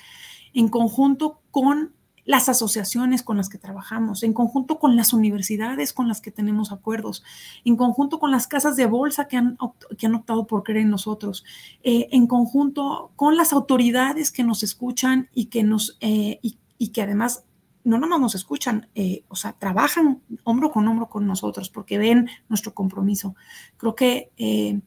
[0.53, 1.93] en conjunto con
[2.25, 6.71] las asociaciones con las que trabajamos, en conjunto con las universidades con las que tenemos
[6.71, 7.23] acuerdos,
[7.63, 9.57] en conjunto con las casas de bolsa que han,
[9.97, 11.45] que han optado por creer en nosotros,
[11.83, 17.01] eh, en conjunto con las autoridades que nos escuchan y que, nos, eh, y que
[17.03, 17.43] además
[17.85, 22.27] no nomás nos escuchan, eh, o sea, trabajan hombro con hombro con nosotros porque ven
[22.49, 23.35] nuestro compromiso.
[23.77, 24.81] Creo que eh,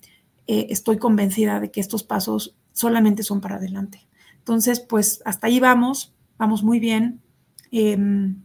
[0.49, 4.07] eh, estoy convencida de que estos pasos solamente son para adelante.
[4.39, 7.23] Entonces, pues hasta ahí vamos, vamos muy bien.
[7.71, 8.43] Em,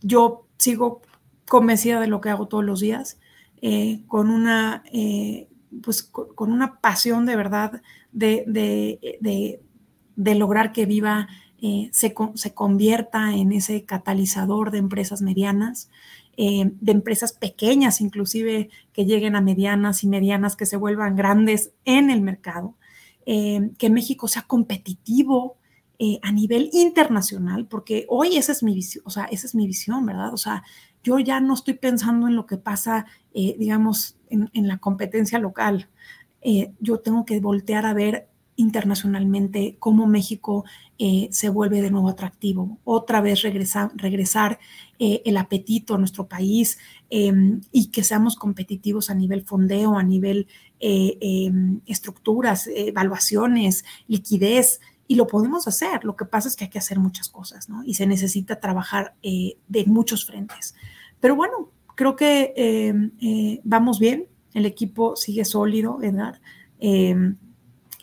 [0.00, 1.02] yo sigo
[1.46, 3.18] convencida de lo que hago todos los días,
[4.08, 4.82] con una,
[5.84, 9.60] pues, con, una pasión de verdad de,
[10.16, 11.28] de lograr que viva
[11.64, 12.12] eh, se,
[12.54, 15.90] convierta en ese catalizador de empresas medianas,
[16.36, 21.70] eh, de empresas pequeñas inclusive que lleguen a medianas y medianas que se vuelvan grandes
[21.84, 22.74] en el mercado,
[23.26, 25.56] eh, que México sea competitivo
[26.22, 30.04] a nivel internacional, porque hoy esa es mi visión, o sea, esa es mi visión,
[30.04, 30.34] ¿verdad?
[30.34, 30.64] O sea,
[31.04, 35.88] yo ya no estoy pensando en lo que pasa, digamos, en, en, la competencia local.
[36.80, 40.64] yo tengo que voltear a ver internacionalmente, cómo México
[41.04, 44.60] eh, se vuelve de nuevo atractivo, otra vez regresar, regresar
[45.00, 46.78] eh, el apetito a nuestro país
[47.10, 50.46] em, y que seamos competitivos a nivel fondeo, a nivel
[50.78, 54.80] eh, em, estructuras, evaluaciones, liquidez.
[55.08, 57.82] Y lo podemos hacer, lo que pasa es que hay que hacer muchas cosas, ¿no?
[57.82, 60.76] Y se necesita trabajar de muchos frentes.
[61.18, 66.40] Pero bueno, creo que em, vamos bien, el equipo sigue sólido, Edgar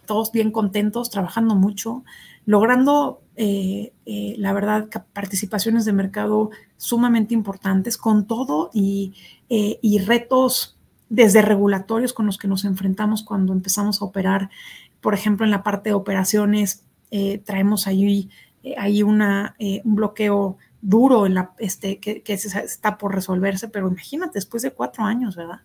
[0.10, 2.04] todos bien contentos, trabajando mucho,
[2.50, 9.14] logrando, eh, eh, la verdad, participaciones de mercado sumamente importantes con todo y,
[9.50, 10.76] eh, y, retos
[11.10, 14.50] desde regulatorios con los que nos enfrentamos cuando empezamos a operar.
[15.00, 16.86] Por ejemplo, en la parte de operaciones,
[17.46, 18.28] traemos ahí,
[19.04, 24.64] una, un bloqueo duro en la, este, que, que, está por resolverse, pero imagínate, después
[24.64, 25.62] de cuatro años, ¿verdad?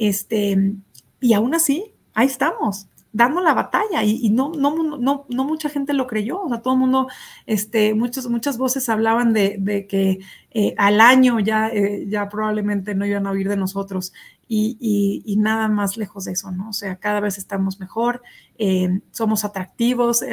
[0.00, 0.74] Este,
[1.20, 5.92] y aún así, ahí estamos dando la batalla y, no, no, no, no, mucha gente
[5.94, 7.06] lo creyó, o sea, todo el mundo,
[7.46, 10.18] este, muchos, muchas voces hablaban de, que
[10.50, 14.12] eh, al año ya, eh, ya probablemente no iban a oír de nosotros
[14.48, 16.70] y, nada más lejos de eso, ¿no?
[16.70, 18.20] O sea, cada vez estamos mejor,
[18.58, 20.24] eh, somos atractivos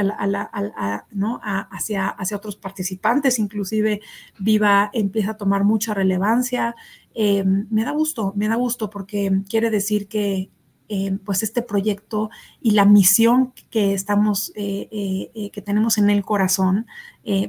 [1.71, 4.01] hacia, hacia otros participantes, inclusive
[4.39, 6.75] Viva empieza a tomar mucha relevancia.
[7.15, 10.49] me da gusto, me da gusto porque quiere decir que
[10.93, 12.29] eh, pues este proyecto
[12.61, 14.89] y la misión que estamos, eh,
[15.33, 16.85] eh, que tenemos en el corazón,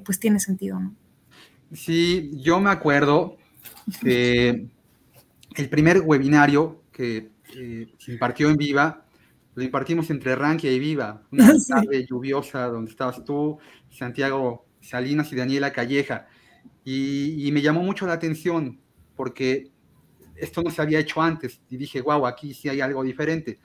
[0.05, 0.95] pues tiene sentido, ¿no?
[1.73, 3.37] Sí, yo me acuerdo
[4.01, 4.69] que
[5.57, 7.31] el primer webinario que
[7.99, 9.07] se impartió en Viva,
[9.57, 13.59] lo impartimos entre Rankia y Viva, una tarde lluviosa donde estabas tú,
[13.91, 16.29] Santiago Salinas y Daniela Calleja.
[16.85, 18.79] Y, y, me llamó mucho la atención
[19.17, 19.72] porque
[20.43, 23.61] esto no se había hecho antes y dije, wow, aquí sí hay algo diferente.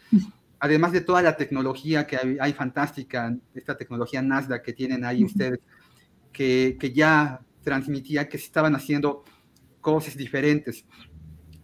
[0.59, 5.59] Además de toda la tecnología que hay, fantástica, esta tecnología Nasdaq que tienen ahí ustedes,
[6.31, 9.23] que, que, ya transmitía que se estaban haciendo
[9.81, 10.85] cosas diferentes.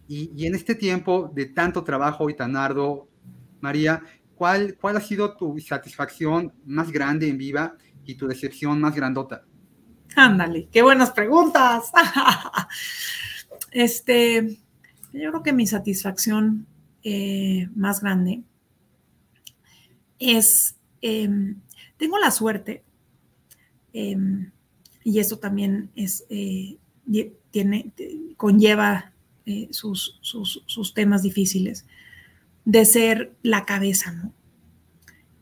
[0.07, 3.07] Y, y, en este tiempo de tanto trabajo y tan arduo,
[3.61, 4.01] María,
[4.33, 9.43] ¿cuál, ¿cuál ha sido tu satisfacción más grande en Viva y tu decepción más grandota?
[10.15, 11.91] Ándale, qué buenas preguntas.
[13.71, 14.62] este,
[15.13, 16.65] yo creo que mi satisfacción
[17.03, 18.43] eh, más grande
[20.19, 21.59] es, em,
[21.97, 22.83] tengo la suerte,
[23.93, 24.51] em,
[25.03, 26.77] y eso también es, eh,
[27.51, 27.91] tiene,
[28.37, 29.13] conlleva
[29.45, 31.85] eh, sus, sus, temas difíciles,
[32.65, 34.33] de ser la cabeza, ¿no?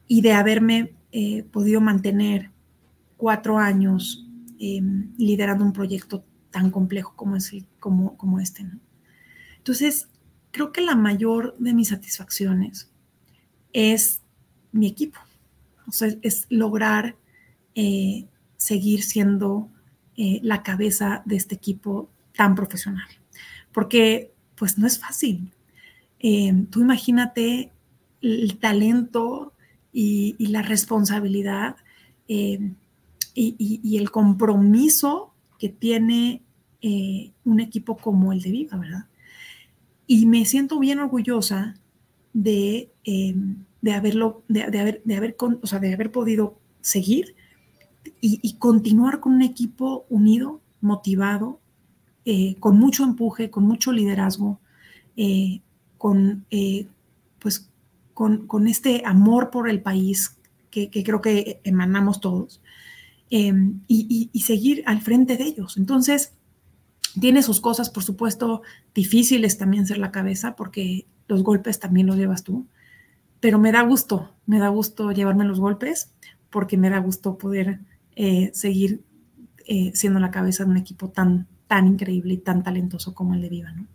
[0.07, 0.93] Y de haberme
[1.51, 2.49] podido mantener
[3.17, 4.25] cuatro años
[4.63, 8.63] Em, liderando un proyecto tan complejo como, es como, como este.
[9.62, 10.08] Entonces,
[10.52, 12.89] creo que la mayor de mis satisfacciones
[13.74, 14.21] es
[14.71, 15.19] mi equipo.
[15.88, 17.15] O sea, es lograr
[17.76, 18.26] eh,
[18.58, 19.69] seguir siendo
[20.17, 23.08] eh, la cabeza de este equipo tan profesional.
[23.71, 25.52] Porque, pues, no es fácil.
[26.19, 27.71] Em, tú imagínate
[28.21, 29.54] el talento
[29.93, 31.76] y, y la responsabilidad
[32.28, 32.76] em,
[33.34, 36.41] y, el compromiso que tiene
[36.82, 39.06] eh, un equipo como el de Viva, ¿verdad?
[40.07, 41.75] Y me siento bien orgullosa
[42.33, 47.35] de, em, de haberlo, de, haber, de haber, o sea, de haber podido seguir
[48.19, 51.59] y, continuar con un equipo unido, motivado,
[52.25, 54.59] eh, con mucho empuje, con mucho liderazgo,
[55.17, 55.61] eh,
[55.97, 56.45] con,
[57.39, 57.69] pues,
[58.13, 60.37] con, con, este amor por el país
[60.69, 62.61] que, que creo que emanamos todos.
[63.33, 65.77] Em, y, seguir al frente de ellos.
[65.77, 66.33] Entonces,
[67.19, 68.62] tiene sus cosas, por supuesto,
[68.93, 72.67] difíciles también ser la cabeza, porque los golpes también los llevas tú,
[73.39, 76.13] pero me da gusto, me da gusto llevarme los golpes,
[76.50, 77.80] porque me da gusto poder
[78.15, 79.02] eh, seguir
[79.65, 83.41] eh, siendo la cabeza de un equipo tan, tan increíble y tan talentoso como el
[83.41, 83.88] de Viva, ¿no?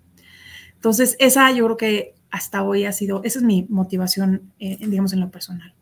[0.75, 5.13] Entonces, esa yo creo que hasta hoy ha sido, esa es mi motivación, eh, digamos,
[5.13, 5.75] en lo personal.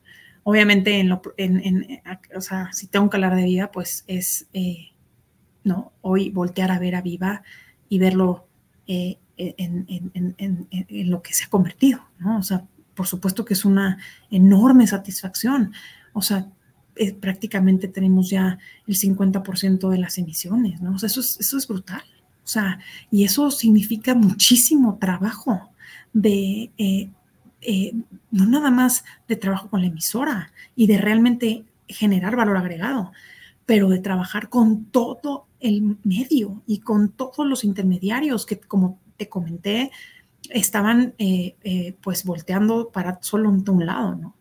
[0.43, 2.01] Obviamente, en lo, en,
[2.37, 4.94] o sea, si tengo que hablar de Viva, pues es, eh,
[5.65, 5.93] ¿no?
[6.03, 7.43] Hoy voltear a ver a Viva
[7.89, 8.47] y verlo
[8.87, 12.39] eh, en, lo que se ha convertido, ¿no?
[12.39, 13.99] O sea, por supuesto que es una
[14.31, 15.73] enorme satisfacción.
[16.13, 16.47] O sea,
[16.97, 20.95] eh, prácticamente tenemos ya el 50% de las emisiones, ¿no?
[20.95, 22.03] O sea, eso es, eso es brutal.
[22.45, 22.79] O sea,
[23.11, 25.71] y eso significa muchísimo trabajo
[26.13, 26.71] de
[27.67, 27.95] eh,
[28.31, 33.13] no nada más de trabajo con la emisora y de realmente generar valor agregado,
[33.65, 39.31] pero de trabajar con todo el medio y con todos los intermediarios que, como te
[39.31, 39.91] comenté,
[40.51, 44.37] estaban eh, eh, pues volteando para solo un lado, ¿no?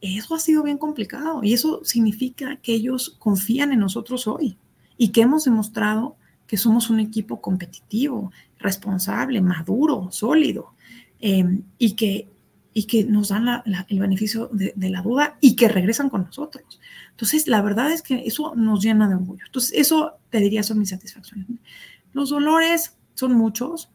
[0.00, 4.56] Eso ha sido bien complicado y eso significa que ellos confían en nosotros hoy
[4.96, 10.74] y que hemos demostrado que somos un equipo competitivo, responsable, maduro, sólido
[11.20, 12.28] y que
[12.74, 16.80] y que nos dan el beneficio de, la duda y que regresan con nosotros.
[17.10, 19.44] Entonces, la verdad es que eso nos llena de orgullo.
[19.46, 21.46] Entonces, eso te diría son mis satisfacciones.
[22.12, 23.90] Los dolores son muchos,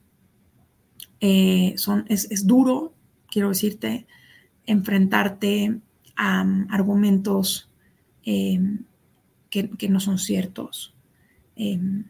[1.20, 2.94] eh, son, es, duro,
[3.30, 4.06] quiero decirte,
[4.66, 5.80] enfrentarte
[6.16, 7.70] a um, argumentos
[8.24, 8.84] em,
[9.50, 10.94] que, no son ciertos,
[11.56, 12.06] em,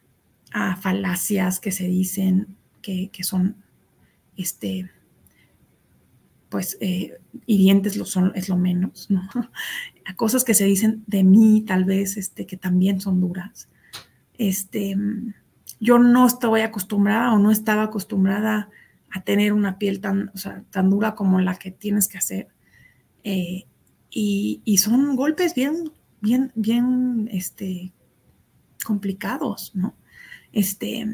[0.52, 3.56] a falacias que se dicen que, que son
[4.36, 4.90] este,
[6.50, 9.28] pues eh, hirientes lo son, es lo menos, ¿no?
[10.06, 13.68] A cosas que se dicen de mí, tal vez, este, que también son duras.
[14.38, 14.96] Este,
[15.80, 18.70] yo no estoy acostumbrada o no estaba acostumbrada
[19.12, 20.32] a tener una piel tan,
[20.70, 22.48] tan dura como la que tienes que hacer.
[23.24, 23.66] Eh,
[24.10, 27.92] y, son golpes bien, bien, bien, este,
[28.84, 29.96] complicados, ¿no?
[30.54, 31.06] Este,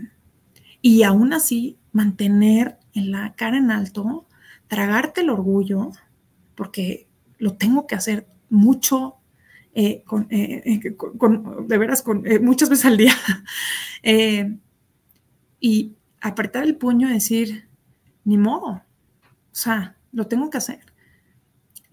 [0.82, 4.28] y aún así, mantener en la cara en alto,
[4.68, 5.92] tragarte el orgullo,
[6.56, 7.08] porque
[7.38, 9.18] lo tengo que hacer mucho,
[9.74, 10.96] eh, eh, eh,
[11.68, 13.14] de veras, con, muchas veces al día.
[15.60, 17.68] y apretar el puño y decir,
[18.24, 18.84] ni modo, o
[19.52, 20.80] sea, lo tengo que hacer.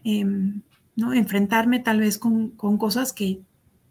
[0.05, 0.62] Em,
[0.97, 1.14] ¿no?
[1.14, 3.41] Enfrentarme tal vez con, cosas que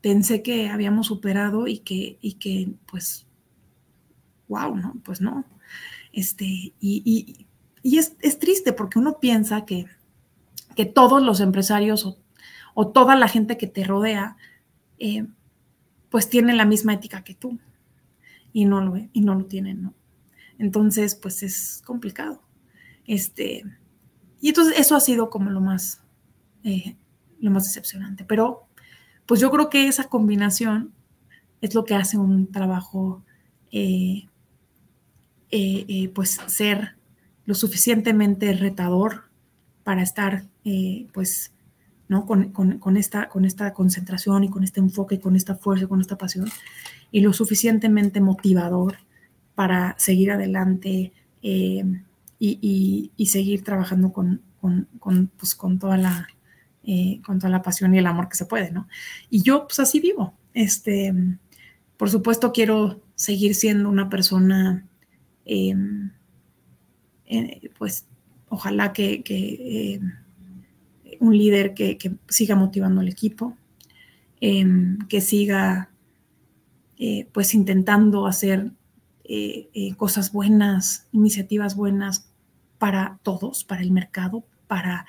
[0.01, 3.25] pensé que habíamos superado y que, y que pues,
[4.47, 4.95] wow, ¿no?
[5.03, 5.45] Pues no.
[6.11, 7.47] Este, y
[7.83, 9.87] es, triste porque uno piensa que,
[10.75, 14.37] que todos los empresarios o, toda la gente que te rodea,
[14.99, 15.25] eh,
[16.09, 17.59] pues tienen la misma ética que tú.
[18.53, 19.93] Y no lo, y no lo tienen, ¿no?
[20.57, 22.41] Entonces, pues es complicado.
[23.05, 23.63] Este,
[24.41, 26.01] y entonces eso ha sido como lo más,
[26.63, 26.95] eh,
[27.39, 28.23] lo más decepcionante.
[28.23, 28.67] Pero,
[29.25, 30.93] pues yo creo que esa combinación
[31.61, 33.23] es lo que hace un trabajo,
[33.71, 34.27] eh,
[36.13, 36.98] pues ser
[37.49, 39.23] lo suficientemente retador
[39.83, 40.45] para estar,
[41.13, 41.51] pues,
[42.07, 42.27] ¿no?
[42.27, 46.15] Con, con, esta, con esta concentración y con este enfoque, con esta fuerza, con esta
[46.15, 46.47] pasión,
[47.11, 48.97] y lo suficientemente motivador
[49.55, 51.83] para seguir adelante eh,
[52.37, 54.43] y, seguir trabajando con,
[55.39, 56.27] pues, con, toda la,
[56.83, 58.87] eh, con toda la pasión y el amor que se puede, ¿no?
[59.31, 60.35] Y yo, pues así vivo.
[60.53, 61.15] Este,
[61.97, 64.85] por supuesto, quiero seguir siendo una persona,
[67.29, 68.05] eh, pues,
[68.49, 70.01] ojalá que,
[71.19, 73.55] un líder que, siga motivando al equipo,
[74.41, 75.89] em, que siga,
[77.31, 78.71] pues, intentando hacer
[79.31, 82.25] eh, eh, cosas buenas, iniciativas buenas
[82.79, 85.05] para todos, para el mercado, para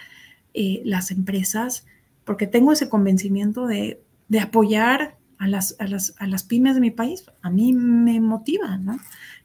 [0.52, 1.86] eh, las empresas,
[2.26, 4.02] porque tengo ese convencimiento de,
[4.38, 5.86] apoyar a las, a
[6.26, 7.24] las, pymes de mi país.
[7.40, 8.98] A mí me motiva, ¿no?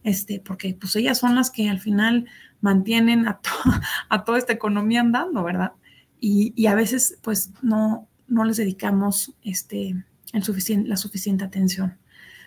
[0.04, 2.26] Este, porque pues ellas son las que al final
[2.66, 3.40] mantienen a,
[4.10, 5.74] a toda esta economía andando, ¿verdad?
[6.20, 10.04] Y, a veces pues no, no les dedicamos este,
[10.34, 11.98] la suficiente atención.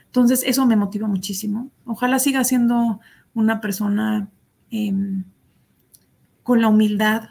[0.06, 1.70] Entonces, eso me motiva muchísimo.
[1.84, 2.98] Ojalá siga siendo
[3.34, 4.28] una persona
[4.70, 5.24] em,
[6.42, 7.30] con la humildad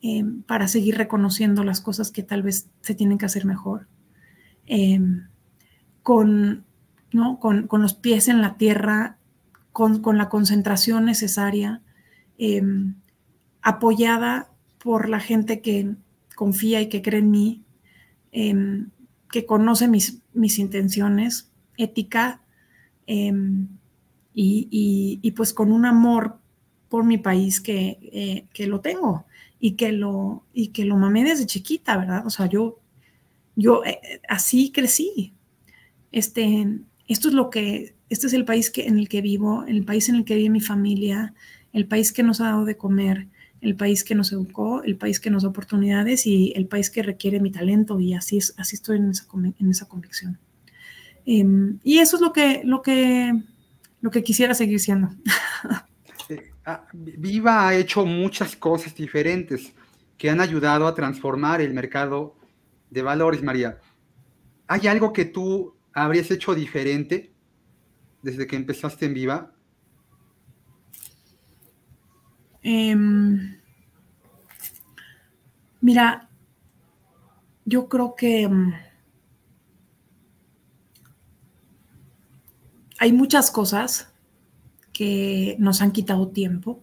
[0.00, 3.88] em, para seguir reconociendo las cosas que tal vez se tienen que hacer mejor.
[4.66, 5.26] Em,
[6.02, 6.64] con,
[7.10, 7.40] ¿no?
[7.40, 9.18] Con, los pies en la tierra,
[9.72, 11.82] con, con la concentración necesaria,
[13.62, 15.94] apoyada por la gente que
[16.36, 17.64] confía y que cree en mí,
[18.30, 22.42] que conoce mis, mis intenciones, ética
[23.06, 23.68] em,
[24.34, 26.38] y, pues con un amor
[26.88, 29.26] por mi país que, eh, lo tengo
[29.60, 32.26] y que lo, y que lo mamé desde chiquita, ¿verdad?
[32.26, 32.78] O sea, yo,
[33.56, 35.34] yo eh, así crecí.
[36.12, 39.84] Este, esto es lo que, este es el país que, en el que vivo, el
[39.84, 41.34] país en el que vive mi familia,
[41.78, 43.28] el país que nos ha dado de comer,
[43.60, 47.04] el país que nos educó, el país que nos da oportunidades y el país que
[47.04, 50.38] requiere mi talento y así, es, así estoy en esa, en esa convicción.
[51.24, 53.32] Em, y eso es lo que, lo que,
[54.00, 55.08] lo que quisiera seguir siendo.
[56.70, 59.72] Ah, Viva ha hecho muchas cosas diferentes
[60.18, 62.36] que han ayudado a transformar el mercado
[62.90, 63.78] de valores, María.
[64.66, 67.32] ¿Hay algo que tú habrías hecho diferente
[68.20, 69.52] desde que empezaste en Viva?
[72.62, 73.58] Em,
[75.80, 76.28] mira,
[77.64, 78.72] yo creo que em,
[82.98, 84.12] hay muchas cosas
[84.92, 86.82] que nos han quitado tiempo,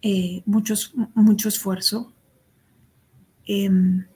[0.00, 2.12] eh, mucho esfuerzo,
[3.44, 4.06] em,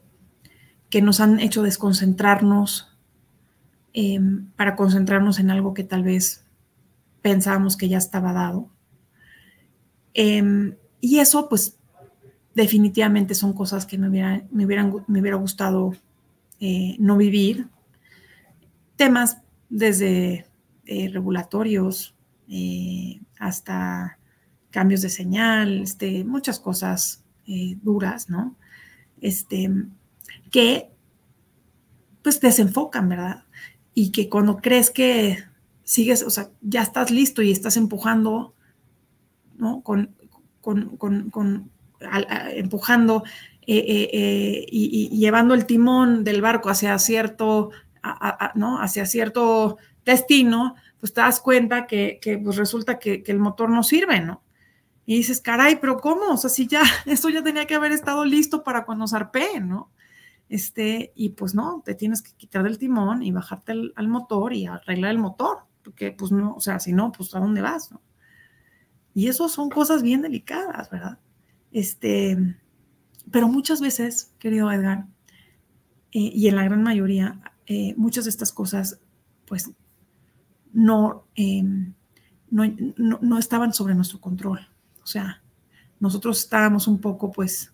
[0.89, 2.93] que nos han hecho desconcentrarnos
[4.57, 6.45] para concentrarnos en algo que tal vez
[7.23, 8.69] pensábamos que ya estaba dado.
[10.19, 11.77] Em, y eso, pues,
[12.55, 14.09] definitivamente son cosas que me,
[14.51, 15.95] me, hubieran, me hubiera gustado
[16.59, 17.69] eh, no vivir.
[18.97, 20.47] Temas desde
[20.87, 22.15] eh, regulatorios
[22.49, 24.19] eh, hasta
[24.71, 27.23] cambios de señal, este, muchas cosas
[27.83, 28.57] duras, ¿no?
[29.21, 29.71] Este,
[30.51, 30.91] que
[32.23, 33.45] pues desenfocan, ¿verdad?
[33.95, 35.39] Y que cuando crees que
[35.85, 38.55] sigues, o sea, ya estás listo y estás empujando,
[39.59, 39.83] ¿no?
[39.83, 40.15] Con,
[42.55, 43.25] empujando
[43.65, 47.71] y, llevando el timón del barco hacia cierto
[48.55, 48.81] ¿no?
[48.81, 54.21] hacia cierto destino, pues te das cuenta que, pues resulta que, el motor no sirve,
[54.21, 54.43] ¿no?
[55.05, 56.33] Y dices, caray, pero ¿cómo?
[56.33, 59.91] O sea, si ya, esto ya tenía que haber estado listo para cuando zarpé, ¿no?
[60.49, 64.67] Este, y pues no, te tienes que quitar del timón y bajarte al, motor y
[64.67, 68.01] arreglar el motor, porque pues no, o sea, si no, pues a dónde vas, ¿no?
[69.17, 71.19] Y eso son cosas bien delicadas, ¿verdad?
[71.73, 72.37] Este,
[73.31, 75.07] pero muchas veces, querido Edgar,
[76.13, 79.01] eh, y en la gran mayoría, eh, muchas de estas cosas,
[79.47, 79.71] pues,
[81.35, 81.95] em,
[82.51, 82.65] no,
[83.23, 84.69] no, estaban sobre nuestro control.
[85.03, 85.43] O sea,
[85.99, 87.73] nosotros estábamos un poco, pues,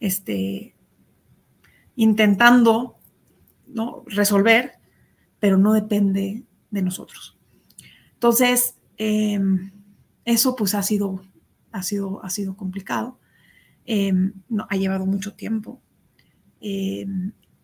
[0.00, 0.74] este,
[1.94, 2.96] intentando
[3.66, 4.02] ¿no?
[4.06, 4.78] resolver,
[5.40, 7.36] pero no depende de nosotros.
[8.14, 9.72] Entonces, em,
[10.24, 11.24] eso pues ha sido,
[11.72, 13.18] ha sido, ha sido complicado.
[13.86, 15.80] Em, no, ha llevado mucho tiempo.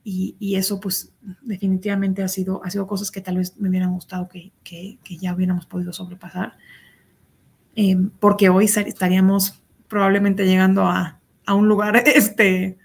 [0.08, 4.28] Y, eso pues definitivamente ha sido, ha sido cosas que tal vez me hubieran gustado
[4.28, 6.56] que, que, ya hubiéramos podido sobrepasar.
[7.74, 12.78] em, porque hoy estaríamos probablemente llegando a, un lugar este,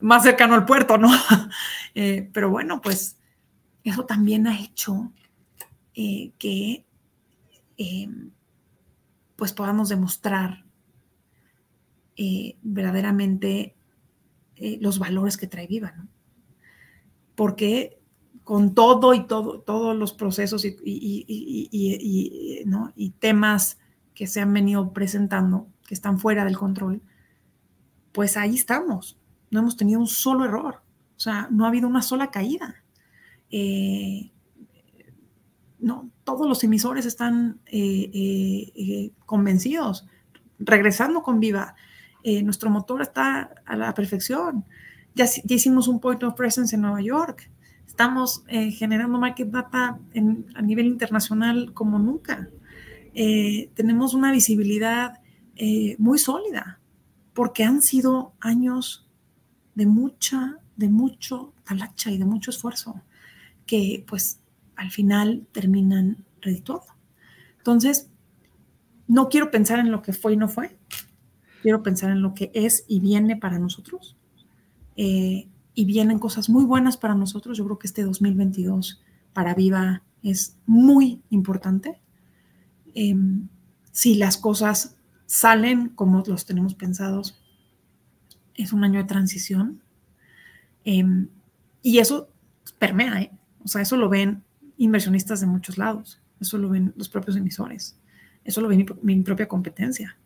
[0.00, 1.10] más cercano al puerto, ¿no?
[1.98, 3.16] Eh, pero bueno, pues
[3.82, 5.14] eso también ha hecho
[5.94, 6.84] eh, que
[7.78, 8.32] em,
[9.36, 10.64] pues podamos demostrar
[12.16, 13.76] eh, verdaderamente
[14.80, 16.08] los valores que trae Viva, ¿no?
[17.34, 18.00] Porque
[18.46, 23.80] con todo y todo, todos los procesos y, y, temas
[24.14, 27.02] que se han venido presentando, que están fuera del control,
[28.12, 29.18] pues ahí estamos.
[29.50, 30.80] No hemos tenido un solo error.
[31.16, 32.84] O sea, no ha habido una sola caída.
[33.50, 34.30] Eh,
[35.80, 40.06] no, todos los emisores están eh, eh, convencidos,
[40.58, 41.74] regresando con Viva.
[42.42, 44.64] nuestro motor está a la perfección.
[45.14, 47.48] Ya, hicimos un point of presence en Nueva York
[47.96, 49.98] estamos eh, generando market data
[50.54, 52.50] a nivel internacional como nunca.
[53.14, 55.20] Eh, tenemos una visibilidad
[55.54, 56.78] eh, muy sólida
[57.32, 59.08] porque han sido años
[59.74, 63.00] de mucha, de mucho talacha y de mucho esfuerzo
[63.64, 64.40] que pues
[64.76, 66.86] al final terminan redituando.
[67.58, 68.10] Entonces,
[69.08, 70.78] no quiero pensar en lo que fue y no fue,
[71.62, 74.16] quiero pensar en lo que es y viene para nosotros
[75.76, 77.58] y vienen cosas muy buenas para nosotros.
[77.58, 79.02] Yo creo que este 2022
[79.34, 82.00] para Viva es muy importante.
[82.94, 83.48] Em,
[83.92, 84.96] si las cosas
[85.26, 87.42] salen como los tenemos pensados,
[88.54, 89.82] es un año de transición.
[90.82, 91.28] Em,
[91.82, 92.30] y eso
[92.78, 93.30] permea, ¿eh?
[93.62, 94.44] o sea, eso lo ven
[94.78, 97.98] inversionistas de muchos lados, eso lo ven los propios emisores,
[98.44, 100.16] eso lo ven mi, propia competencia.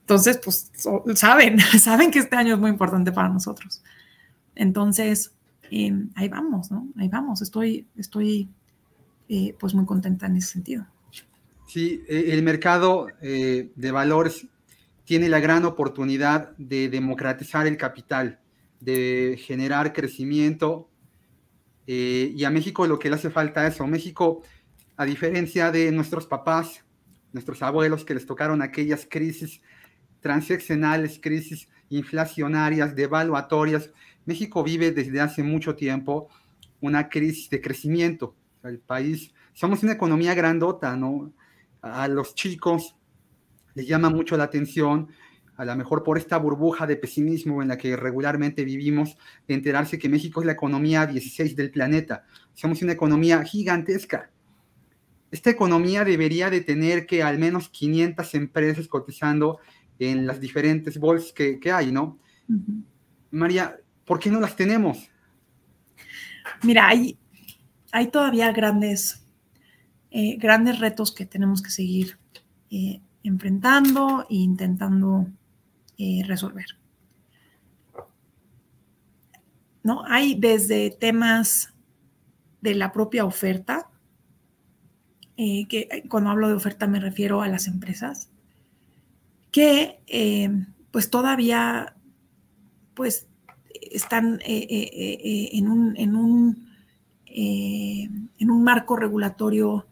[0.00, 0.70] Entonces, pues
[1.14, 3.82] saben, saben que este año es muy importante para nosotros.
[4.54, 5.32] Entonces,
[5.70, 6.88] em, ahí vamos, ¿no?
[6.96, 7.40] Ahí vamos.
[7.40, 8.48] Estoy, estoy
[9.28, 10.86] eh, pues muy contenta en ese sentido.
[11.66, 14.46] Sí, e, el mercado eh, de valores
[15.04, 18.40] tiene la gran oportunidad de democratizar el capital,
[18.80, 20.88] de generar crecimiento.
[21.86, 23.86] Eh, y a México lo que le hace falta es eso.
[23.86, 24.42] México,
[24.96, 26.84] a diferencia de nuestros papás,
[27.32, 29.60] nuestros abuelos que les tocaron aquellas crisis
[30.20, 33.90] transaccionales, crisis inflacionarias, devaluatorias,
[34.24, 36.28] México vive desde hace mucho tiempo
[36.80, 38.36] una crisis de crecimiento.
[38.62, 41.32] El país, somos una economía grandota, ¿no?
[41.80, 42.96] A los chicos
[43.74, 45.08] les llama mucho la atención,
[45.56, 49.98] a lo mejor por esta burbuja de pesimismo en la que regularmente vivimos, de enterarse
[49.98, 52.24] que México es la economía 16 del planeta.
[52.54, 54.30] Somos una economía gigantesca.
[55.30, 59.60] Esta economía debería de tener que al menos 500 empresas cotizando
[59.98, 62.18] en las diferentes bolsas que, hay, ¿no?
[63.30, 65.08] María, ¿Por qué no las tenemos?
[66.62, 67.18] Mira, hay,
[67.92, 69.24] hay todavía grandes,
[70.10, 72.18] eh, grandes retos que tenemos que seguir
[72.70, 75.28] eh, enfrentando e intentando
[75.98, 76.66] eh, resolver.
[79.82, 80.04] ¿No?
[80.06, 81.74] Hay desde temas
[82.60, 83.88] de la propia oferta,
[85.36, 88.30] que cuando hablo de oferta me refiero a las empresas,
[89.50, 89.98] que
[90.92, 91.96] pues todavía
[92.94, 93.26] pues
[93.90, 96.68] están eh, eh, eh, en, un, en, un,
[97.26, 99.86] en, un, marco regulatorio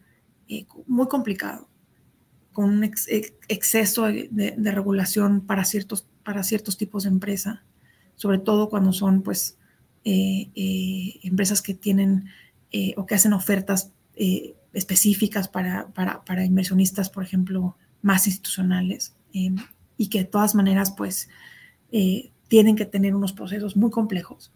[0.87, 1.67] muy complicado,
[2.51, 7.63] con un exceso de, regulación para ciertos, para ciertos tipos de empresa,
[8.15, 9.57] sobre todo cuando son pues,
[10.03, 12.25] empresas que tienen
[12.95, 13.91] o que hacen ofertas
[14.73, 21.29] específicas para, para, inversionistas, por ejemplo, más institucionales, y que de todas maneras, pues,
[22.47, 24.51] tienen que tener unos procesos muy complejos,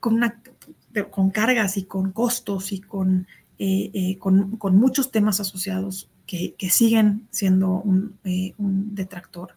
[0.00, 3.26] con, cargas y con costos y con,
[3.62, 9.56] eh, eh, con, con muchos temas asociados que, que siguen siendo un, eh, un, detractor,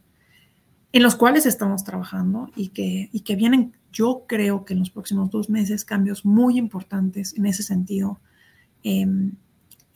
[0.92, 4.90] en los cuales estamos trabajando y que, y que vienen, yo creo que en los
[4.90, 8.20] próximos dos meses, cambios muy importantes en ese sentido
[8.84, 9.32] em,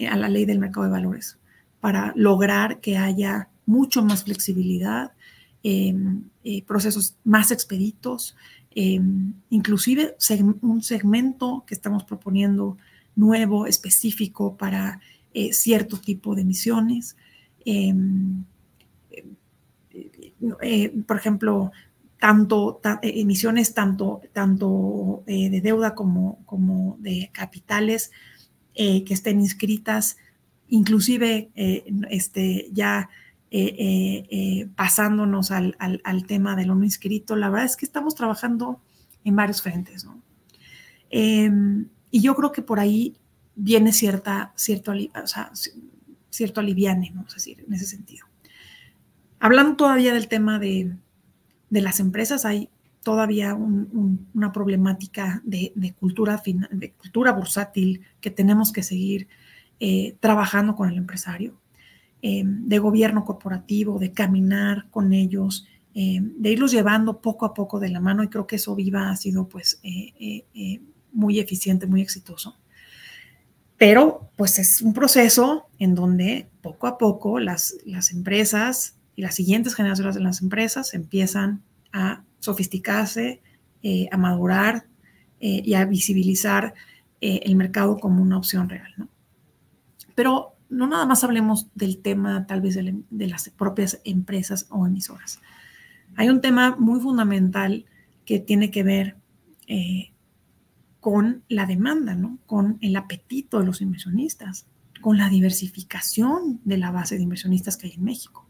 [0.10, 1.38] a la ley del mercado de valores
[1.82, 5.12] para lograr que haya mucho más flexibilidad,
[5.70, 8.38] Em, eh, procesos más expeditos,
[8.72, 10.16] em, inclusive
[10.62, 12.78] un segmento que estamos proponiendo
[13.18, 15.02] nuevo, específico para
[15.34, 17.18] eh, cierto tipo de emisiones.
[17.66, 18.46] Em,
[20.62, 21.72] eh, por ejemplo,
[22.18, 28.12] tanto emisiones tanto, tanto de deuda como, como de capitales
[28.74, 30.18] que estén inscritas,
[30.68, 31.50] inclusive
[32.10, 33.10] este, ya
[33.50, 35.78] eh, eh, eh, pasándonos al,
[36.28, 38.82] tema del no inscrito, la verdad es que estamos trabajando
[39.24, 40.22] en varios frentes, ¿no?
[41.10, 43.18] Em, y yo creo que por ahí
[43.56, 44.96] viene cierta, cierto, o
[46.30, 48.26] cierto aliviane, vamos a decir, en ese sentido.
[49.40, 50.96] Hablando todavía del tema de,
[51.70, 52.70] las empresas, hay
[53.04, 56.42] todavía una problemática de, cultura,
[56.72, 59.28] de cultura bursátil que tenemos que seguir
[59.80, 61.60] eh, trabajando con el empresario,
[62.22, 67.80] eh, de gobierno corporativo, de caminar con ellos, eh, de irlos llevando poco a poco
[67.80, 69.80] de la mano y creo que eso viva ha sido pues
[71.18, 72.56] muy eficiente, muy exitoso.
[73.76, 79.36] Pero pues es un proceso en donde poco a poco las, las empresas y las
[79.36, 83.42] siguientes generaciones de las empresas empiezan a sofisticarse,
[83.82, 84.86] eh, a madurar
[85.40, 86.76] eh, y a visibilizar
[87.20, 88.94] eh, el mercado como una opción real.
[90.14, 94.86] Pero no nada más hablemos del tema tal vez de, de, las propias empresas o
[94.86, 95.40] emisoras.
[96.16, 97.86] Hay un tema muy fundamental
[98.24, 99.16] que tiene que ver
[101.00, 102.40] con la demanda, ¿no?
[102.46, 104.66] con el apetito de los inversionistas,
[105.02, 108.46] con la diversificación de la base de inversionistas que hay en México.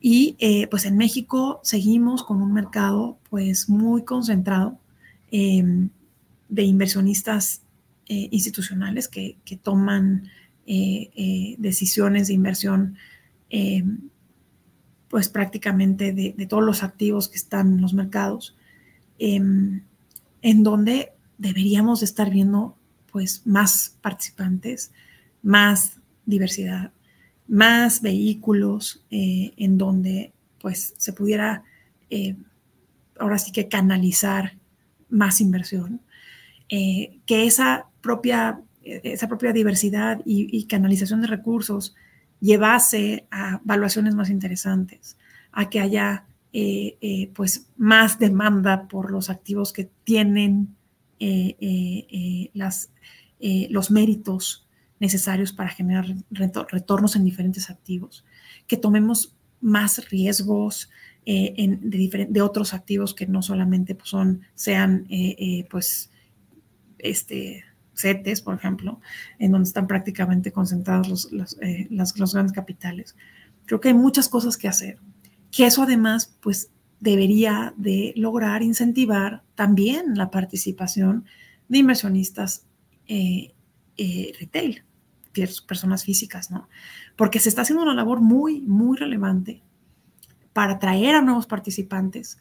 [0.00, 4.78] Y eh, pues en México seguimos con un mercado pues muy concentrado
[5.30, 5.90] em,
[6.48, 7.62] de inversionistas
[8.06, 10.30] eh, institucionales que, toman
[10.66, 12.96] eh, decisiones de inversión
[13.50, 14.10] em,
[15.08, 18.56] pues prácticamente de, de, todos los activos que están en los mercados,
[19.18, 19.82] em,
[20.42, 22.76] en donde deberíamos estar viendo
[23.10, 24.92] pues más participantes,
[25.42, 26.92] más diversidad,
[27.46, 31.62] más vehículos eh, en donde pues se pudiera
[32.10, 32.36] eh,
[33.18, 34.58] ahora sí que canalizar
[35.08, 36.02] más inversión,
[36.68, 41.94] eh, que esa propia, esa propia diversidad y, canalización de recursos
[42.40, 45.16] llevase a evaluaciones más interesantes,
[45.50, 46.24] a que haya
[47.34, 50.76] pues más demanda por los activos que tienen
[52.54, 52.90] las,
[53.40, 54.68] los méritos
[55.00, 58.24] necesarios para generar retornos en diferentes activos,
[58.66, 60.90] que tomemos más riesgos
[61.24, 66.10] eh, de, otros activos que no solamente pues, son, sean eh, eh, pues,
[66.98, 67.64] este,
[67.94, 69.00] CETES, por ejemplo,
[69.38, 71.56] en donde están prácticamente concentrados los,
[71.90, 73.16] los, grandes capitales.
[73.66, 74.98] Creo que hay muchas cosas que hacer,
[75.50, 76.70] que eso además pues
[77.00, 81.24] debería de lograr incentivar también la participación
[81.68, 82.64] de inversionistas
[84.38, 84.84] retail
[85.66, 86.68] personas físicas, ¿no?
[87.16, 89.62] Porque se está haciendo una labor muy, muy relevante
[90.52, 92.38] para atraer a nuevos participantes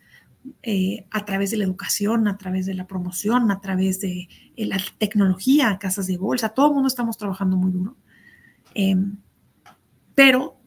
[0.64, 4.66] eh, a través de la educación, a través de la promoción, a través de eh,
[4.66, 7.95] la tecnología, casas de bolsa, todo el mundo estamos trabajando muy duro.
[8.74, 9.18] Em,
[10.16, 10.58] pero,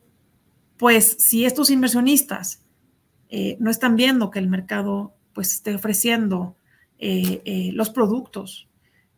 [0.76, 2.62] pues, si estos inversionistas
[3.30, 6.56] eh, no están viendo que el mercado pues esté ofreciendo
[7.00, 8.68] los productos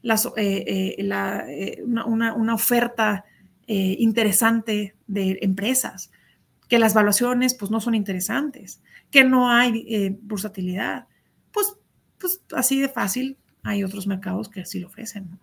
[0.05, 3.25] eh, eh, eh, una, oferta
[3.67, 6.11] interesante de empresas,
[6.69, 11.07] que las valuaciones pues no son interesantes, que no hay bursatilidad,
[11.53, 11.75] pues,
[12.19, 15.39] pues así de fácil hay otros mercados que así lo ofrecen.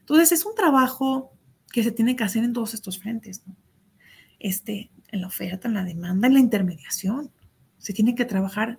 [0.00, 1.32] Entonces es un trabajo
[1.72, 3.42] que se tiene que hacer en todos estos frentes,
[4.40, 7.30] este, en la oferta, en la demanda, en la intermediación.
[7.80, 8.78] Se tiene que trabajar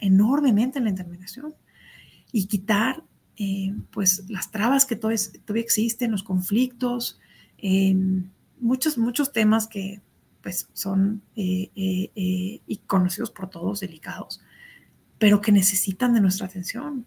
[0.00, 1.54] enormemente en la intermediación
[2.30, 3.02] y quitar
[3.36, 5.18] eh, pues las trabas que todavía,
[5.54, 7.18] existen, los conflictos,
[7.58, 7.96] eh,
[8.60, 10.02] muchos, muchos temas que
[10.42, 14.42] pues son eh, y conocidos por todos, delicados,
[15.18, 17.06] pero que necesitan de nuestra atención,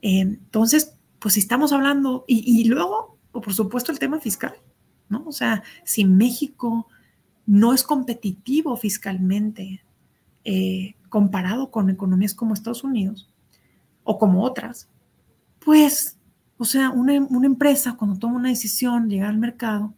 [0.00, 4.54] entonces, pues si estamos hablando, y, y luego, por supuesto, el tema fiscal,
[5.08, 5.24] ¿no?
[5.26, 6.86] O sea, si México
[7.46, 9.82] no es competitivo fiscalmente
[11.08, 13.28] comparado con economías como Estados Unidos
[14.04, 14.88] o como otras,
[15.58, 16.16] pues,
[16.56, 19.94] o sea, una, empresa cuando toma una decisión, llegar al mercado,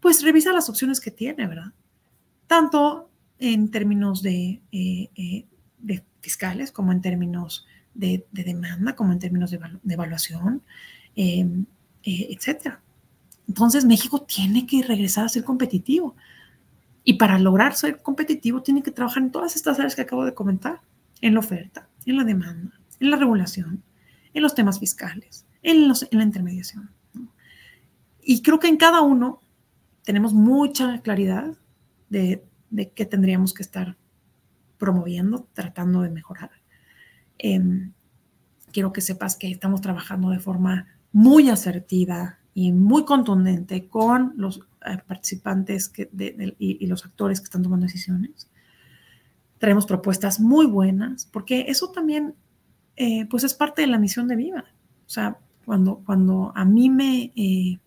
[0.00, 1.72] pues revisa las opciones que tiene, ¿verdad?
[2.46, 5.46] Tanto en términos de, eh, eh,
[6.20, 9.58] fiscales como en términos de, demanda, como en términos de,
[9.88, 10.62] evaluación,
[11.16, 11.66] em,
[12.04, 12.80] eh, etcétera.
[13.48, 16.14] Entonces, México tiene que regresar a ser competitivo.
[17.04, 20.34] Y para lograr ser competitivo, tiene que trabajar en todas estas áreas que acabo de
[20.34, 20.80] comentar,
[21.20, 23.82] en la oferta, en la demanda, en la regulación,
[24.34, 26.90] en los temas fiscales, en, la intermediación.
[28.20, 29.40] Y creo que en cada uno
[30.04, 31.56] tenemos mucha claridad
[32.08, 32.44] de,
[32.94, 33.96] qué tendríamos que estar
[34.78, 36.50] promoviendo, tratando de mejorar.
[37.38, 37.92] Em,
[38.72, 44.60] quiero que sepas que estamos trabajando de forma muy asertiva y muy contundente con los
[44.86, 45.92] eh, participantes
[46.58, 48.48] y, los actores que están tomando decisiones.
[49.58, 52.34] Traemos propuestas muy buenas, porque eso también
[52.96, 54.64] eh, pues es parte de la misión de Viva.
[55.06, 57.78] O sea, cuando, cuando a mí me, eh,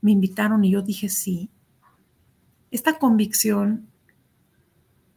[0.00, 1.50] me invitaron y yo dije sí,
[2.70, 3.88] esta convicción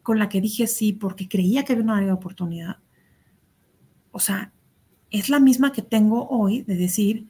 [0.02, 2.78] con la que dije sí porque creía que había una área oportunidad,
[4.12, 4.52] o sea,
[5.10, 7.30] es la misma que tengo hoy de decir,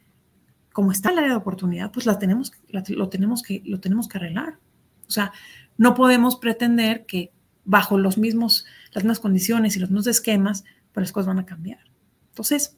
[0.74, 4.18] como está el área de oportunidad, pues la tenemos, lo, tenemos que, lo tenemos que
[4.18, 4.60] arreglar.
[5.08, 5.32] O sea,
[5.78, 7.32] no podemos pretender que
[7.64, 11.46] bajo los mismos, las mismas condiciones y los mismos esquemas, pues las cosas van a
[11.46, 11.80] cambiar.
[12.30, 12.76] Entonces,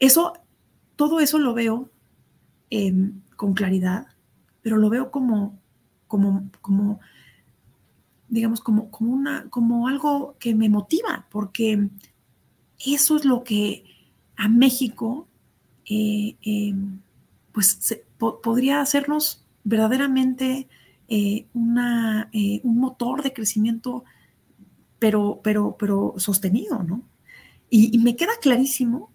[0.00, 0.34] eso,
[0.96, 1.88] todo eso lo veo
[2.70, 4.08] em, con claridad,
[4.60, 5.60] pero lo veo como,
[6.08, 7.00] como, como
[8.28, 11.90] digamos, como, como, una, como algo que me motiva, porque
[12.84, 13.84] eso es lo que
[14.36, 15.25] a México,
[15.88, 17.00] eh, em,
[17.52, 20.68] pues, podría hacernos verdaderamente
[21.08, 24.04] eh, una, eh, un motor de crecimiento,
[24.98, 27.02] pero, pero, pero sostenido, ¿no?
[27.70, 29.10] Y, me queda clarísimo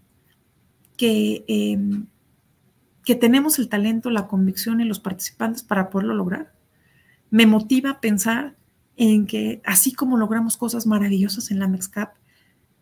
[0.97, 2.07] que, em,
[3.03, 6.53] que tenemos el talento, la convicción y los participantes para poderlo lograr.
[7.29, 8.55] Me motiva pensar
[8.97, 12.13] en que así como logramos cosas maravillosas en la MEXCAP,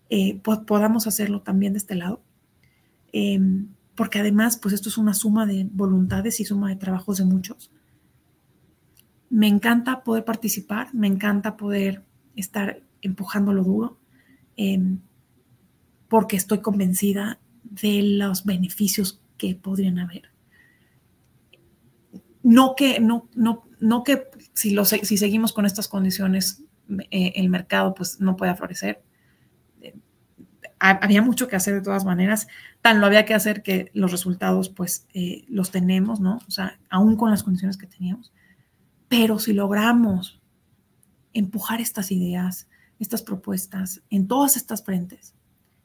[0.10, 2.22] eh, podamos hacerlo también de este lado.
[3.12, 3.70] Em,
[4.00, 7.70] porque además, pues esto es una suma de voluntades y suma de trabajos de muchos
[9.30, 12.04] me encanta poder participar, me encanta poder
[12.36, 14.00] estar empujando lo duro,
[14.56, 15.00] em,
[16.08, 20.24] porque estoy convencida de los beneficios que podrían haber.
[22.41, 24.24] No que, no, no, no que
[24.54, 26.64] si, si seguimos con estas condiciones,
[27.12, 29.04] eh, el mercado pues no pueda florecer.
[30.80, 32.48] Había mucho que hacer de todas maneras,
[32.82, 36.40] tan lo había que hacer que los resultados pues eh, los tenemos, ¿no?
[36.48, 38.32] O sea, aún con las condiciones que teníamos.
[39.10, 40.40] Pero si logramos
[41.34, 45.34] empujar estas ideas, estas propuestas en todas estas frentes,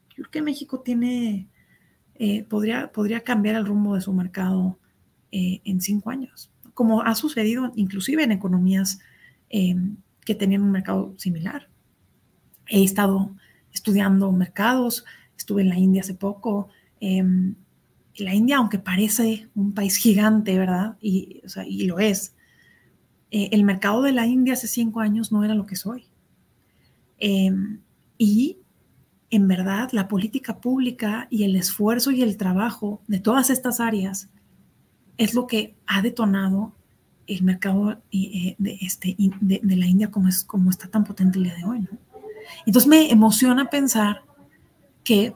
[0.09, 1.49] yo creo que México tiene,
[2.15, 4.79] eh, podría, podría cambiar el rumbo de su mercado
[5.33, 8.99] eh, en cinco años, como ha sucedido inclusive en economías
[9.49, 11.69] que tenían un mercado similar.
[12.67, 13.33] He estado
[13.75, 15.05] estudiando mercados,
[15.37, 16.69] estuve en la India hace poco.
[16.99, 17.55] Em,
[18.15, 20.97] la India, aunque parece un país gigante, ¿verdad?
[21.01, 21.41] Y,
[21.85, 22.33] lo es,
[23.31, 26.05] eh, el mercado de la India hace cinco años no era lo que soy.
[27.19, 27.81] Em,
[28.17, 28.57] y
[29.29, 34.29] en verdad la política pública y el esfuerzo y el trabajo de todas estas áreas
[35.17, 36.73] es lo que ha detonado
[37.27, 41.45] el mercado eh, de, este, de, la India como, es, como está tan potente el
[41.45, 41.87] día de hoy.
[42.65, 44.23] Entonces me emociona pensar
[45.03, 45.35] que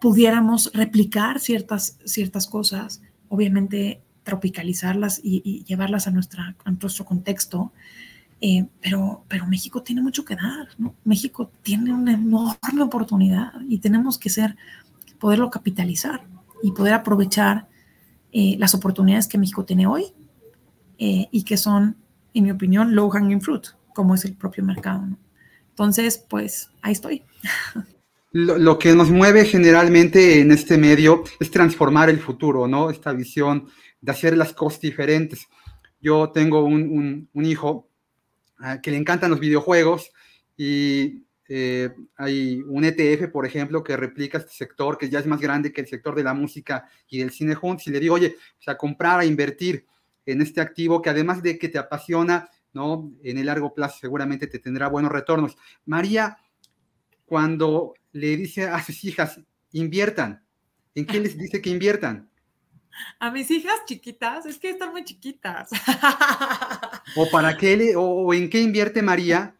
[0.00, 7.72] pudiéramos replicar ciertas, ciertas cosas, obviamente tropicalizarlas y, llevarlas a, nuestra, nuestro contexto.
[8.40, 10.94] Eh, pero, pero México tiene mucho que dar, ¿no?
[11.02, 14.56] México tiene una enorme oportunidad y tenemos que ser,
[15.18, 16.24] poderlo capitalizar
[16.62, 17.66] y poder aprovechar
[18.30, 20.04] eh, las oportunidades que México tiene hoy
[20.98, 21.96] eh, y que son,
[22.34, 25.08] en mi opinión, low hanging fruit, como es el propio mercado.
[25.78, 27.22] Entonces, pues ahí estoy.
[28.32, 32.90] Lo, lo, que nos mueve generalmente en este medio es transformar el futuro, ¿no?
[32.90, 33.68] Esta visión
[34.00, 35.46] de hacer las cosas diferentes.
[36.00, 37.88] Yo tengo un, hijo
[38.58, 40.10] ah, que le encantan los videojuegos
[40.56, 45.40] y eh, hay un ETF, por ejemplo, que replica este sector, que ya es más
[45.40, 48.34] grande que el sector de la música y del cine juntos, y le digo, oye,
[48.36, 49.86] o sea, comprar, a invertir
[50.26, 53.10] en este activo que además de que te apasiona, ¿no?
[53.24, 55.56] En el largo plazo seguramente te tendrá buenos retornos.
[55.84, 56.38] María,
[57.26, 59.40] cuando le dice a sus hijas,
[59.72, 60.44] inviertan,
[60.94, 62.30] ¿en qué les dice que inviertan?
[63.18, 65.70] A mis hijas chiquitas, es que están muy chiquitas.
[67.16, 69.56] ¿O para qué o, en qué invierte María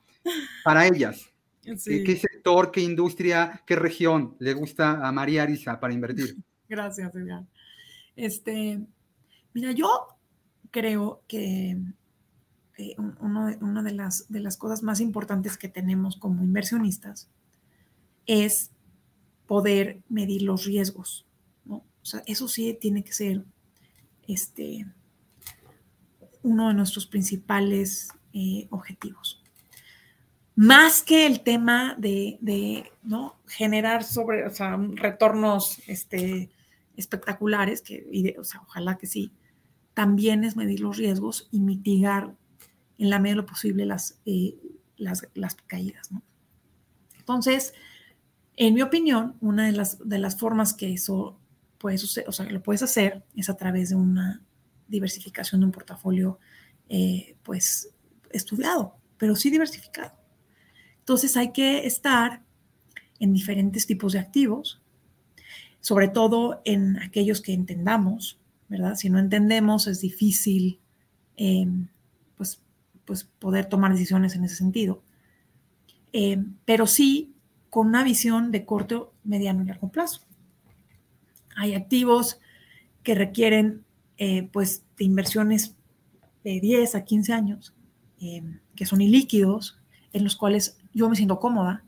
[0.62, 1.28] para ellas?
[1.62, 6.36] ¿Qué sector, qué industria, qué región le gusta a María Arisa para invertir?
[6.68, 7.48] Gracias, Adrián.
[8.14, 8.80] Este,
[9.54, 10.06] mira, yo
[10.70, 11.76] creo que
[12.78, 17.28] eh, una de las, de las cosas más importantes que tenemos como inversionistas
[18.26, 18.70] es
[19.46, 21.26] poder medir los riesgos
[22.08, 23.44] sea, eso sí tiene que ser
[24.26, 24.86] este,
[26.42, 29.42] uno de nuestros principales eh, objetivos.
[30.56, 33.36] Más que el tema de, ¿no?
[33.46, 34.48] generar sobre,
[34.96, 36.50] retornos este,
[36.96, 39.30] espectaculares, que, ojalá que sí,
[39.94, 42.34] también es medir los riesgos y mitigar
[42.99, 44.57] en la medida de lo posible las, eh,
[44.96, 46.11] las, las, caídas.
[47.18, 47.72] Entonces,
[48.57, 51.38] en mi opinión, una de las, de las formas que eso
[51.78, 54.42] puedes, o sea, lo puedes hacer es a través de una
[54.88, 56.38] diversificación de un portafolio,
[56.88, 57.90] eh, pues,
[58.30, 60.12] estudiado, pero sí diversificado.
[60.99, 62.42] Entonces hay que estar
[63.20, 64.80] en diferentes tipos de activos,
[65.80, 68.38] sobre todo en aquellos que entendamos,
[68.68, 68.96] ¿verdad?
[68.96, 70.80] Si no entendemos es difícil,
[71.36, 71.88] em,
[73.09, 75.02] pues, poder tomar decisiones en ese sentido.
[76.12, 77.32] Eh, pero sí
[77.70, 80.20] con una visión de corto, mediano y largo plazo.
[81.56, 82.38] Hay activos
[83.02, 83.82] que requieren
[84.18, 85.74] eh, pues, de inversiones
[86.44, 87.74] de 10 a 15 años,
[88.20, 88.42] eh,
[88.76, 89.78] que son ilíquidos,
[90.12, 91.84] en los cuales yo me siento cómoda,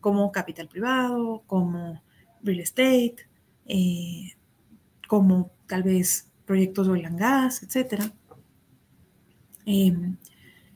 [0.00, 2.00] como capital privado, como
[2.42, 3.16] real estate,
[5.08, 8.12] como tal vez proyectos de oil and gas, etcétera,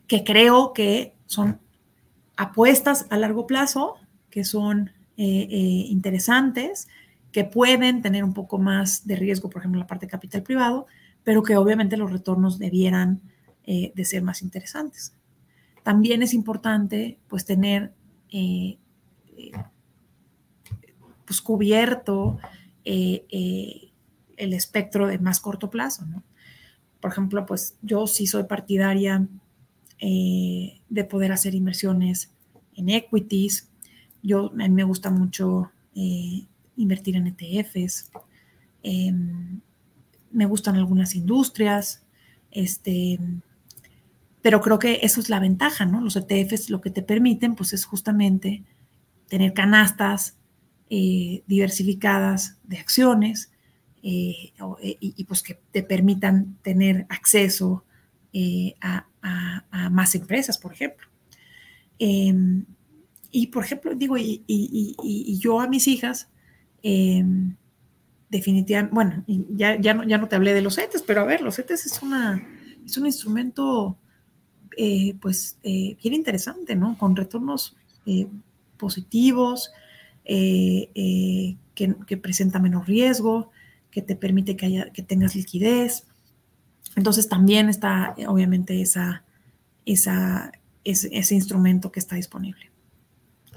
[0.07, 1.59] que creo que son
[2.35, 3.95] apuestas a largo plazo
[4.33, 6.87] que son eh, eh, interesantes,
[7.31, 10.87] que pueden tener un poco más de riesgo, por ejemplo, la parte de capital privado,
[11.23, 13.21] pero que obviamente los retornos debieran
[13.65, 15.13] eh, de ser más interesantes.
[15.83, 17.93] También es importante pues tener
[21.25, 22.39] pues cubierto
[22.83, 23.91] el
[24.37, 26.07] espectro de más corto plazo,
[27.03, 29.27] Por ejemplo, pues yo sí soy partidaria
[29.99, 32.31] de poder hacer inversiones
[32.75, 33.69] en equities.
[34.21, 36.45] Yo, a mí me gusta mucho eh,
[36.77, 38.09] invertir en ETFs.
[38.83, 39.59] Em,
[40.31, 42.05] me gustan algunas industrias.
[42.51, 43.19] Este,
[44.41, 45.99] pero creo que eso es la ventaja, ¿no?
[45.99, 48.63] Los ETFs lo que te permiten, pues es justamente
[49.27, 50.37] tener canastas
[50.89, 53.51] eh, diversificadas de acciones
[54.03, 54.51] eh,
[54.99, 57.85] y, pues que te permitan tener acceso
[58.81, 59.07] a,
[59.89, 61.07] más empresas, por ejemplo.
[61.99, 62.65] Em,
[63.31, 66.29] y por ejemplo, digo, y, yo a mis hijas,
[66.83, 67.55] em,
[68.29, 71.41] definitivamente, bueno, ya, ya, no, ya no te hablé de los CETES, pero a ver,
[71.41, 72.45] los CETES es, una,
[72.85, 73.97] es un instrumento,
[74.75, 76.97] eh, pues, eh, bien interesante, ¿no?
[76.97, 78.27] Con retornos eh,
[78.77, 79.71] positivos,
[80.25, 81.57] que,
[82.21, 83.51] presenta menos riesgo,
[83.93, 86.05] que te permite que, haya, que tengas liquidez.
[86.95, 89.23] Entonces también está, obviamente, esa,
[89.85, 90.51] esa,
[90.83, 92.71] ese, instrumento que está disponible.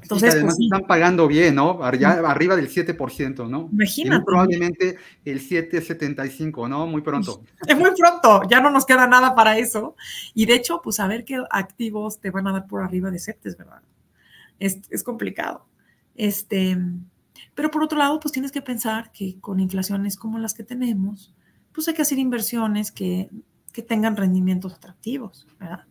[0.03, 1.83] Entonces, además pues están pagando bien, ¿no?
[1.83, 3.69] arriba del 7%, ¿no?
[3.73, 4.25] Imagínate.
[4.25, 6.87] probablemente el 7,75, ¿no?
[6.87, 7.43] Muy pronto.
[7.67, 9.97] Es muy pronto, ya no nos queda nada para eso.
[10.35, 13.19] Y de hecho, pues a ver qué activos te van a dar por arriba de
[13.19, 13.81] CETES, ¿verdad?
[14.61, 15.67] Es, es complicado.
[16.15, 16.79] Este,
[17.57, 21.35] pero por otro lado, pues tienes que pensar que con inflaciones como las que tenemos,
[21.73, 23.31] pues hay que hacer inversiones que,
[23.73, 25.87] que tengan rendimientos atractivos, ¿verdad?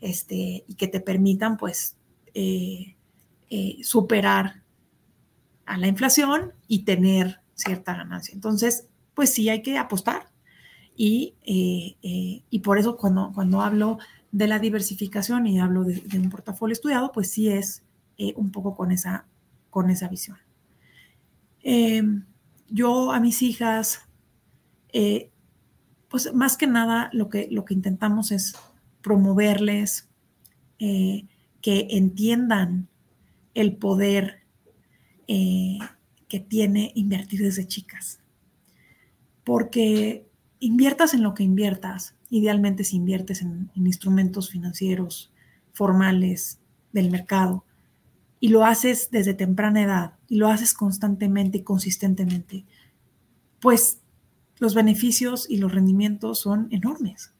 [0.00, 1.96] Este, y que te permitan pues
[2.34, 2.96] eh,
[3.50, 4.62] eh, superar
[5.66, 8.34] a la inflación y tener cierta ganancia.
[8.34, 10.30] Entonces, pues sí hay que apostar.
[10.96, 13.98] Y, eh, y por eso cuando, cuando hablo
[14.30, 17.82] de la diversificación y hablo de, un portafolio estudiado, pues sí es
[18.34, 19.26] un poco con esa,
[19.68, 20.38] con esa visión.
[21.62, 22.24] Em,
[22.68, 24.00] yo a mis hijas,
[26.08, 28.54] pues más que nada lo que, lo que intentamos es
[29.02, 30.08] promoverles,
[30.78, 31.26] eh,
[31.60, 32.88] que entiendan
[33.54, 34.42] el poder
[35.28, 35.78] eh,
[36.28, 38.20] que tiene invertir desde chicas.
[39.44, 40.26] Porque
[40.58, 45.32] inviertas en lo que inviertas, idealmente si inviertes en, instrumentos financieros
[45.72, 46.58] formales
[46.92, 47.64] del mercado
[48.42, 52.64] y lo haces desde temprana edad y lo haces constantemente y consistentemente,
[53.60, 54.00] pues
[54.58, 57.32] los beneficios y los rendimientos son enormes.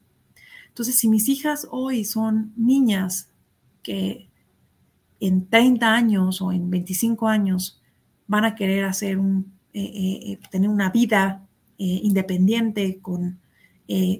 [0.69, 3.27] Entonces, si mis hijas hoy son niñas
[3.83, 4.29] que
[5.19, 7.81] en 30 años o en 25 años
[8.25, 11.45] van a querer hacer un, eh, eh, eh, tener una vida
[11.77, 13.41] independiente con,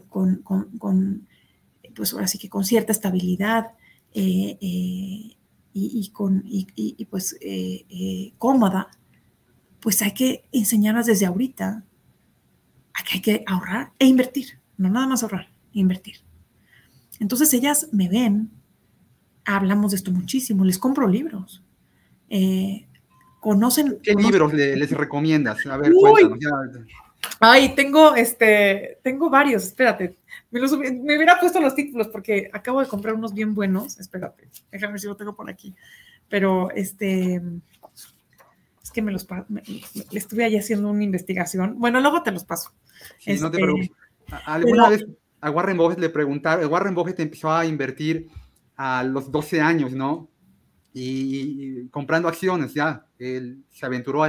[0.09, 1.27] con,
[1.95, 3.67] pues ahora que con cierta estabilidad
[5.73, 7.37] y, con, y, pues
[8.37, 8.89] cómoda,
[9.79, 11.83] pues hay que enseñarlas desde ahorita
[12.93, 16.17] a que hay que ahorrar e invertir, no nada más ahorrar, invertir.
[17.19, 18.51] Entonces ellas me ven,
[19.45, 21.63] hablamos de esto muchísimo, les compro libros.
[22.29, 22.87] Eh,
[23.39, 23.99] conocen.
[24.01, 25.65] ¿Qué libros les, recomiendas?
[25.65, 26.39] A ver, cuéntanos.
[27.39, 30.17] Ay, tengo, este, tengo varios, espérate.
[30.51, 33.99] Me, hubiera puesto los títulos porque acabo de comprar unos bien buenos.
[33.99, 35.73] Espérate, déjame ver si lo tengo por aquí.
[36.29, 37.41] Pero este,
[38.83, 39.27] es que me los,
[40.11, 41.79] estuve ahí haciendo una investigación.
[41.79, 42.71] Bueno, luego te los paso.
[42.71, 43.91] no te este, preocupes.
[44.45, 45.05] ¿Alguna vez
[45.41, 48.29] a Warren Buffett le preguntaba, Warren Buffett empezó a invertir
[48.77, 50.29] a los 12 años, ¿no?
[50.93, 53.05] Y, comprando acciones, ya.
[53.19, 54.23] Él se aventuró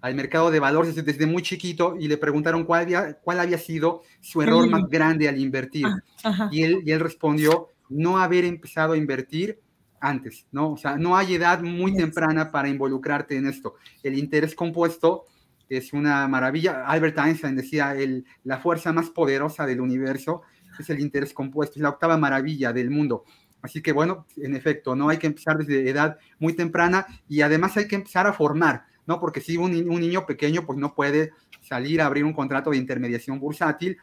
[0.00, 4.02] al mercado de valores desde, muy chiquito y le preguntaron cuál había, cuál había sido
[4.20, 5.86] su error más grande al invertir.
[6.24, 9.60] Ah, y, él, y él respondió, no haber empezado a invertir
[10.00, 10.72] antes, ¿no?
[10.72, 13.74] O sea, no hay edad muy temprana para involucrarte en esto.
[14.02, 15.24] El interés compuesto
[15.68, 16.84] es una maravilla.
[16.86, 20.42] Albert Einstein decía, el, la fuerza más poderosa del universo
[20.78, 23.24] es el interés compuesto, es la octava maravilla del mundo.
[23.62, 27.76] Así que bueno, en efecto, no hay que empezar desde edad muy temprana y además
[27.76, 29.20] hay que empezar a formar, ¿no?
[29.20, 32.76] Porque si un, un niño pequeño pues no puede salir a abrir un contrato de
[32.76, 33.98] intermediación bursátil,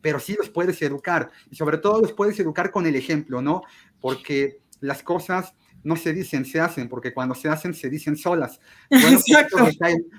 [0.00, 3.62] pero sí los puedes educar y sobre todo los puedes educar con el ejemplo, ¿no?
[4.00, 8.60] Porque las cosas no se dicen, se hacen, porque cuando se hacen se dicen solas.
[8.90, 9.20] Bueno,
[9.50, 9.78] pues,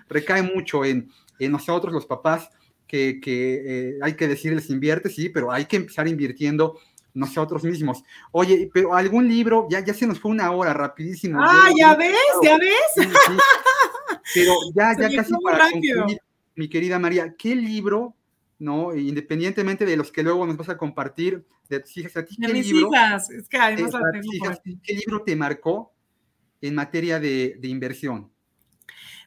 [0.10, 2.49] recae, mucho en, en, nosotros los papás
[2.88, 6.80] que, que eh, hay que decirles invierte, sí, pero hay que empezar invirtiendo
[7.14, 8.03] nosotros mismos.
[8.32, 11.39] Oye, pero algún libro, ya, ya se nos fue una hora, rapidísimo.
[11.41, 13.07] Ah, ya ves, ya ves.
[14.34, 16.19] Pero ya, ya casi para concluir,
[16.55, 18.15] mi querida María, ¿qué libro,
[18.57, 22.36] no, independientemente de los que luego nos vas a compartir, de tus hijas, a ti,
[22.36, 22.89] ¿qué libro?
[23.38, 23.93] es que además
[24.84, 25.93] ¿Qué libro te marcó
[26.61, 28.32] en materia de, de inversión?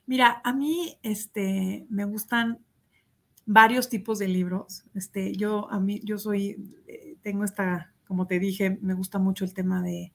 [0.07, 2.59] Mira, a mí este, me gustan
[3.46, 4.84] varios tipos de libros.
[4.94, 9.44] Este, yo, a mí, yo soy, eh, tengo esta, como te dije, me gusta mucho
[9.44, 10.12] el tema de,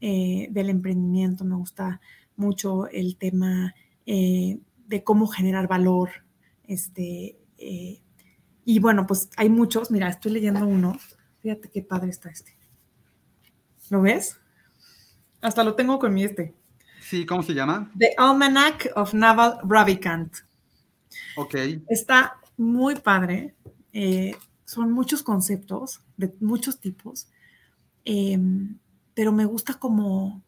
[0.00, 2.00] eh, del emprendimiento, me gusta
[2.36, 3.74] mucho el tema
[4.06, 6.10] eh, de cómo generar valor.
[6.64, 7.38] Este,
[8.64, 9.90] y bueno, pues hay muchos.
[9.90, 10.98] Mira, estoy leyendo uno.
[11.40, 12.56] Fíjate qué padre está este.
[13.90, 14.38] ¿Lo ves?
[15.40, 16.54] Hasta lo tengo con mi este.
[17.00, 17.90] Sí, ¿cómo se llama?
[17.98, 20.36] The Almanac of Naval Ravikant.
[21.36, 21.54] Ok.
[21.88, 23.54] Está muy padre.
[23.92, 27.28] Eh, son muchos conceptos de muchos tipos,
[29.14, 30.42] pero me gusta como,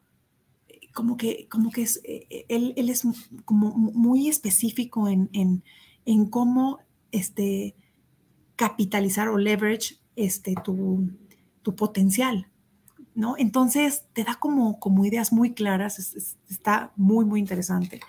[0.95, 3.03] como que, como que es, eh, él, es
[3.45, 6.79] como muy específico en, en, cómo
[7.11, 7.75] este,
[8.57, 11.11] capitalizar o leverage este, tu,
[11.63, 12.49] tu potencial.
[13.17, 13.37] ¿No?
[13.39, 16.01] Entonces te da como, como ideas muy claras,
[16.49, 18.01] está muy, muy interesante.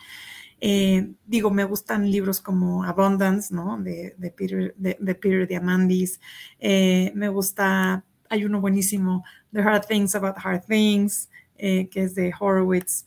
[0.62, 3.78] Eh, digo, me gustan libros como Abundance, ¿no?
[3.78, 6.20] De, Peter, de, Peter Diamandis.
[6.60, 9.24] Eh, me gusta, hay uno buenísimo,
[9.54, 13.06] The Hard Things About Hard Things, eh, que es de Horowitz.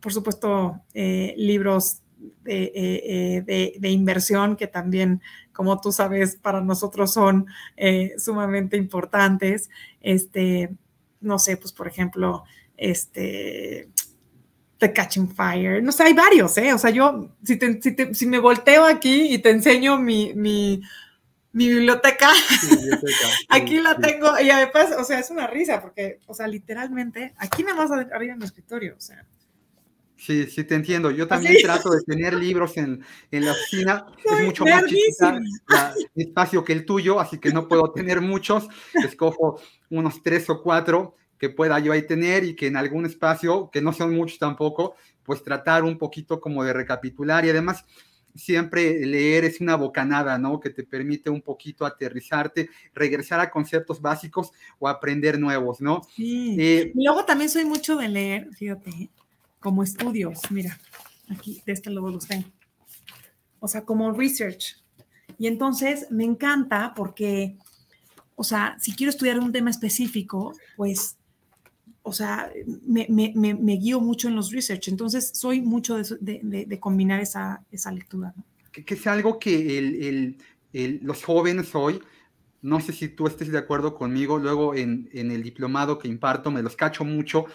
[0.00, 2.02] por supuesto, libros
[2.44, 5.20] de, de, inversión que también,
[5.52, 7.46] como tú sabes, para nosotros son
[8.18, 9.70] sumamente importantes.
[10.00, 10.70] Este,
[11.20, 12.44] no sé, pues por ejemplo,
[12.76, 13.88] este,
[14.78, 15.82] The Catching Fire.
[15.82, 16.72] No sé, hay varios, ¿eh?
[16.72, 17.58] O sea, yo, si,
[18.12, 20.82] si, me volteo aquí y te enseño mi, mi,
[21.64, 22.30] biblioteca,
[23.48, 27.64] aquí la tengo, y además, o sea, es una risa, porque, o sea, literalmente, aquí
[27.64, 29.24] me vas a arriba en mi escritorio, o sea.
[30.18, 31.10] Sí, sí, te entiendo.
[31.10, 34.06] Yo también trato de tener libros en, en la oficina.
[34.24, 35.38] es mucho más chiquita
[36.14, 38.66] espacio que el tuyo, así que no puedo tener muchos.
[38.94, 43.70] Escojo unos tres o cuatro que pueda yo ahí tener y que en algún espacio,
[43.70, 47.84] que no son muchos tampoco, pues tratar un poquito como de recapitular y además
[48.36, 50.60] siempre leer es una bocanada, ¿no?
[50.60, 56.02] Que te permite un poquito aterrizarte, regresar a conceptos básicos o aprender nuevos, ¿no?
[56.14, 56.56] Sí.
[56.58, 59.10] Eh, y luego también soy mucho de leer, fíjate,
[59.60, 60.78] como estudios, mira,
[61.28, 62.48] aquí de este luego los tengo.
[63.60, 64.76] O sea, como research.
[65.38, 67.56] Y entonces me encanta porque,
[68.34, 71.16] o sea, si quiero estudiar un tema específico, pues
[72.06, 72.52] o sea,
[72.86, 77.64] me, me, me, guío mucho en los research, entonces soy mucho de, de, combinar esa,
[77.72, 78.32] esa lectura.
[78.36, 78.44] ¿no?
[78.70, 80.38] Que, es algo que el,
[80.72, 82.00] el, los jóvenes hoy,
[82.62, 86.52] no sé si tú estés de acuerdo conmigo, luego en, en el diplomado que imparto
[86.52, 87.46] me los cacho mucho,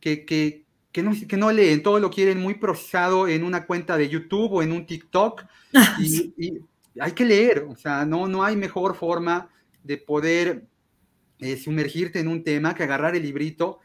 [0.00, 3.98] que, que, que, no, que no leen, todo lo quieren muy procesado en una cuenta
[3.98, 5.44] de YouTube o en un TikTok,
[6.00, 6.52] y, y
[6.98, 9.50] hay que leer, o sea, no, no hay mejor forma
[9.84, 10.64] de poder
[11.38, 13.80] eh, sumergirte en un tema que agarrar el librito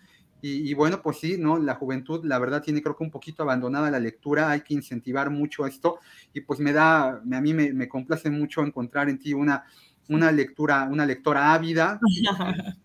[0.48, 1.58] y, bueno, pues sí, ¿no?
[1.58, 5.32] La juventud, la verdad, tiene creo que un poquito abandonada la lectura, hay que incentivar
[5.32, 6.00] mucho esto
[6.34, 9.66] y pues me da, a mí me, me complace mucho encontrar en ti una,
[10.08, 12.00] una lectura, una lectora ávida.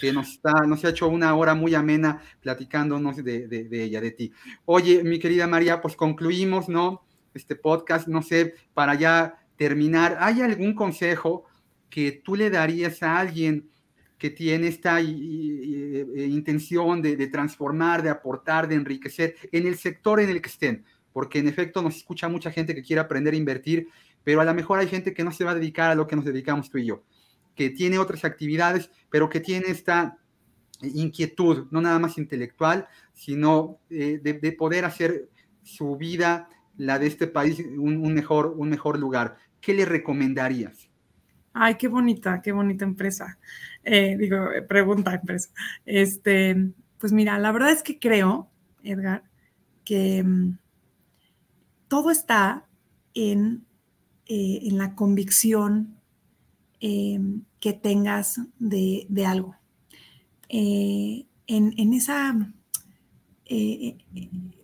[0.00, 4.00] que nos, está, nos ha hecho una hora muy amena platicándonos de, de, de, ella,
[4.00, 4.32] de ti.
[4.64, 7.02] Oye, mi querida María, pues concluimos, ¿no?
[7.34, 11.44] Este podcast, no sé, para ya terminar, ¿hay algún consejo
[11.90, 13.68] que tú le darías a alguien
[14.18, 20.42] que tiene esta intención de, transformar, de aportar, de enriquecer en el sector en el
[20.42, 23.88] que estén, porque en efecto nos escucha mucha gente que quiere aprender a invertir,
[24.24, 26.16] pero a lo mejor hay gente que no se va a dedicar a lo que
[26.16, 27.04] nos dedicamos tú y yo,
[27.54, 30.18] que tiene otras actividades, pero que tiene esta
[30.82, 35.28] inquietud, no nada más intelectual, sino eh, de, poder hacer
[35.62, 39.36] su vida, la de este país, un, mejor, un mejor lugar.
[39.60, 40.88] ¿Qué le recomendarías?
[41.60, 43.36] Ay, qué bonita, qué bonita empresa.
[43.82, 45.50] Eh, digo, eh, pregunta empresa.
[45.84, 48.48] Este, pues mira, la verdad es que creo,
[48.84, 49.24] Edgar,
[49.84, 50.56] que mm,
[51.88, 52.64] todo está
[53.12, 53.66] en,
[54.26, 55.96] eh, en la convicción
[56.78, 59.56] em, que tengas de, algo.
[60.48, 62.36] Eh, en, esa,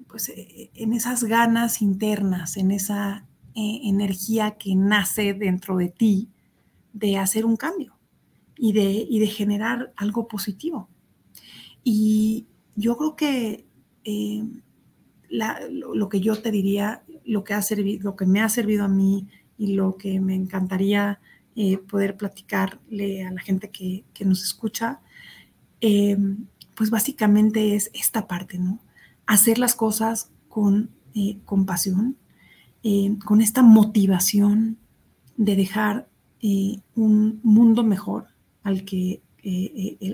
[0.07, 3.27] pues, en esas ganas internas, en esa
[3.57, 6.34] energía que nace dentro de ti
[6.95, 7.99] de hacer un cambio
[8.57, 10.89] y de, y de generar algo positivo.
[11.83, 13.67] Y yo creo que
[14.05, 14.63] em,
[15.29, 19.29] lo, que yo te diría, lo que, ha servido, que me ha servido a mí
[19.59, 21.21] y lo que me encantaría
[21.57, 25.01] eh, poder platicarle a la gente que, nos escucha,
[25.81, 26.17] eh,
[26.75, 28.81] pues básicamente es esta parte, ¿no?
[29.27, 32.17] Hacer las cosas con eh, compasión,
[33.25, 34.77] con esta motivación
[35.39, 36.07] de dejar
[36.95, 38.27] un mundo mejor
[38.63, 39.23] al que,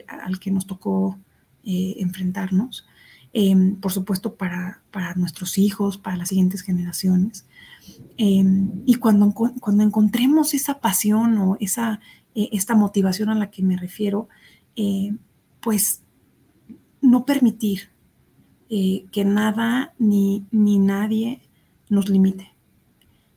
[0.07, 1.18] al que nos tocó
[1.64, 2.87] enfrentarnos.
[3.33, 4.83] Em, por supuesto para,
[5.14, 7.47] nuestros hijos, para las siguientes generaciones.
[8.16, 12.01] Em, y cuando, cuando encontremos esa pasión o esa,
[12.35, 14.28] eh, esta motivación a la que me refiero,
[14.74, 15.14] eh,
[15.62, 16.03] pues
[17.01, 17.91] no permitir
[18.68, 21.41] eh, que nada ni, ni nadie
[21.89, 22.53] nos limite,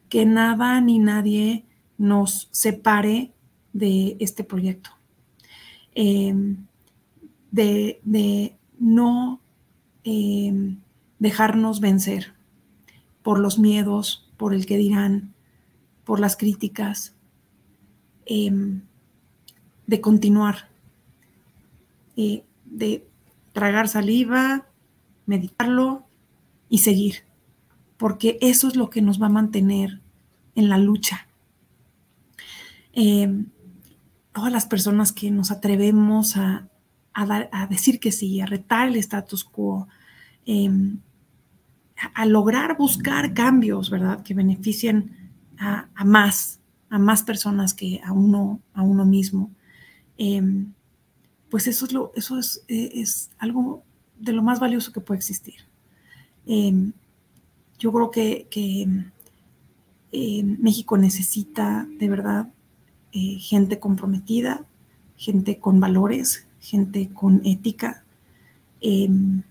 [0.10, 1.66] que nada ni nadie
[1.98, 3.34] nos separe
[3.74, 4.91] de este proyecto.
[5.96, 6.66] Em,
[7.52, 9.44] de, no
[10.04, 10.80] Em,
[11.20, 12.34] dejarnos vencer
[13.22, 15.34] por los miedos, por el que dirán,
[16.04, 17.16] por las críticas,
[18.26, 18.82] em,
[19.88, 20.70] de continuar,
[22.18, 23.08] eh, de
[23.54, 24.68] tragar saliva,
[25.26, 26.04] meditarlo
[26.68, 27.24] y seguir,
[27.96, 30.02] porque eso es lo que nos va a mantener
[30.56, 31.28] en la lucha.
[32.94, 33.48] Em,
[34.34, 36.68] todas las personas que nos atrevemos a,
[37.14, 39.88] a, decir que sí, a retar el status quo,
[40.46, 41.00] em,
[42.14, 44.24] a, lograr buscar cambios, ¿verdad?
[44.24, 49.52] Que beneficien a, más, a más personas que a uno, a uno mismo.
[50.18, 50.74] Em,
[51.50, 53.84] pues eso es, lo, eso es, e, es, algo
[54.20, 55.62] de lo más valioso que puede existir.
[56.46, 56.94] Em,
[57.80, 58.48] yo creo que,
[60.60, 62.53] México necesita de verdad
[63.14, 64.66] eh, gente comprometida,
[65.16, 68.03] gente con valores, gente con ética,
[68.82, 69.43] em,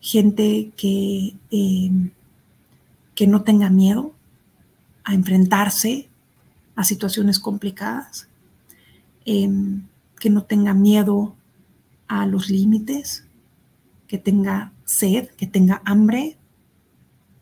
[0.00, 2.10] gente que, em,
[3.14, 4.14] que no tenga miedo
[5.04, 6.08] a enfrentarse
[6.74, 8.28] a situaciones complicadas,
[9.26, 9.82] em,
[10.18, 11.34] que no tenga miedo
[12.08, 13.24] a los límites,
[14.08, 16.36] que tenga sed, que tenga hambre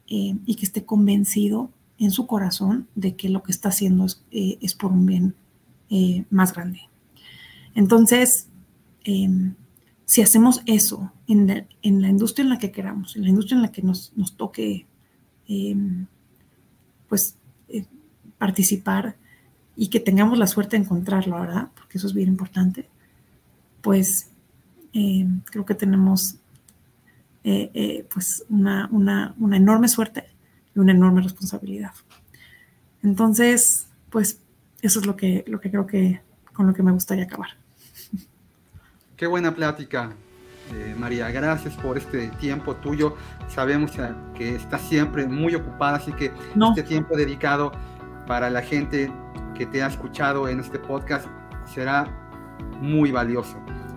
[0.07, 1.71] y que esté convencido
[2.03, 5.35] en su corazón de que lo que está haciendo es, eh, es por un bien
[5.91, 6.81] eh, más grande.
[7.75, 8.49] Entonces,
[9.05, 9.55] Em,
[10.05, 13.73] si hacemos eso en la, industria en la que queramos, en la industria en la
[13.73, 14.87] que nos, toque,
[15.49, 16.07] em,
[17.09, 17.37] pues,
[17.69, 17.87] eh,
[18.39, 19.17] participar
[19.75, 21.71] y que tengamos la suerte de encontrarlo, ¿verdad?
[21.75, 22.89] Porque eso es bien importante,
[23.81, 24.31] pues
[24.93, 26.37] em, creo que tenemos
[27.45, 28.89] eh, pues una,
[29.53, 30.27] enorme suerte
[30.75, 31.93] y una enorme responsabilidad.
[33.03, 34.41] Entonces, pues
[34.81, 36.21] eso es lo que, lo que creo que
[36.53, 37.51] con lo que me gustaría acabar.
[39.17, 40.13] Qué buena plática,
[40.75, 41.31] eh, María.
[41.31, 43.17] Gracias por este tiempo tuyo.
[43.49, 43.93] Sabemos
[44.35, 46.33] que estás siempre muy ocupada, así que
[46.69, 47.73] este tiempo dedicado
[48.27, 49.13] para la gente
[49.57, 51.27] que te ha escuchado en este podcast
[51.73, 52.07] será
[52.81, 53.57] muy valioso.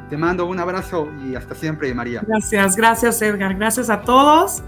[0.10, 2.22] Te mando un abrazo y hasta siempre, María.
[2.28, 3.56] Gracias, gracias, Edgar.
[3.56, 4.64] Gracias a todos.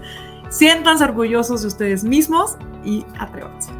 [0.50, 3.70] Siéntanse orgullosos de ustedes mismos y atrévanse.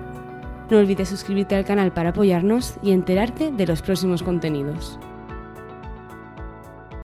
[0.70, 4.98] No olvides suscribirte al canal para apoyarnos y enterarte de los próximos contenidos.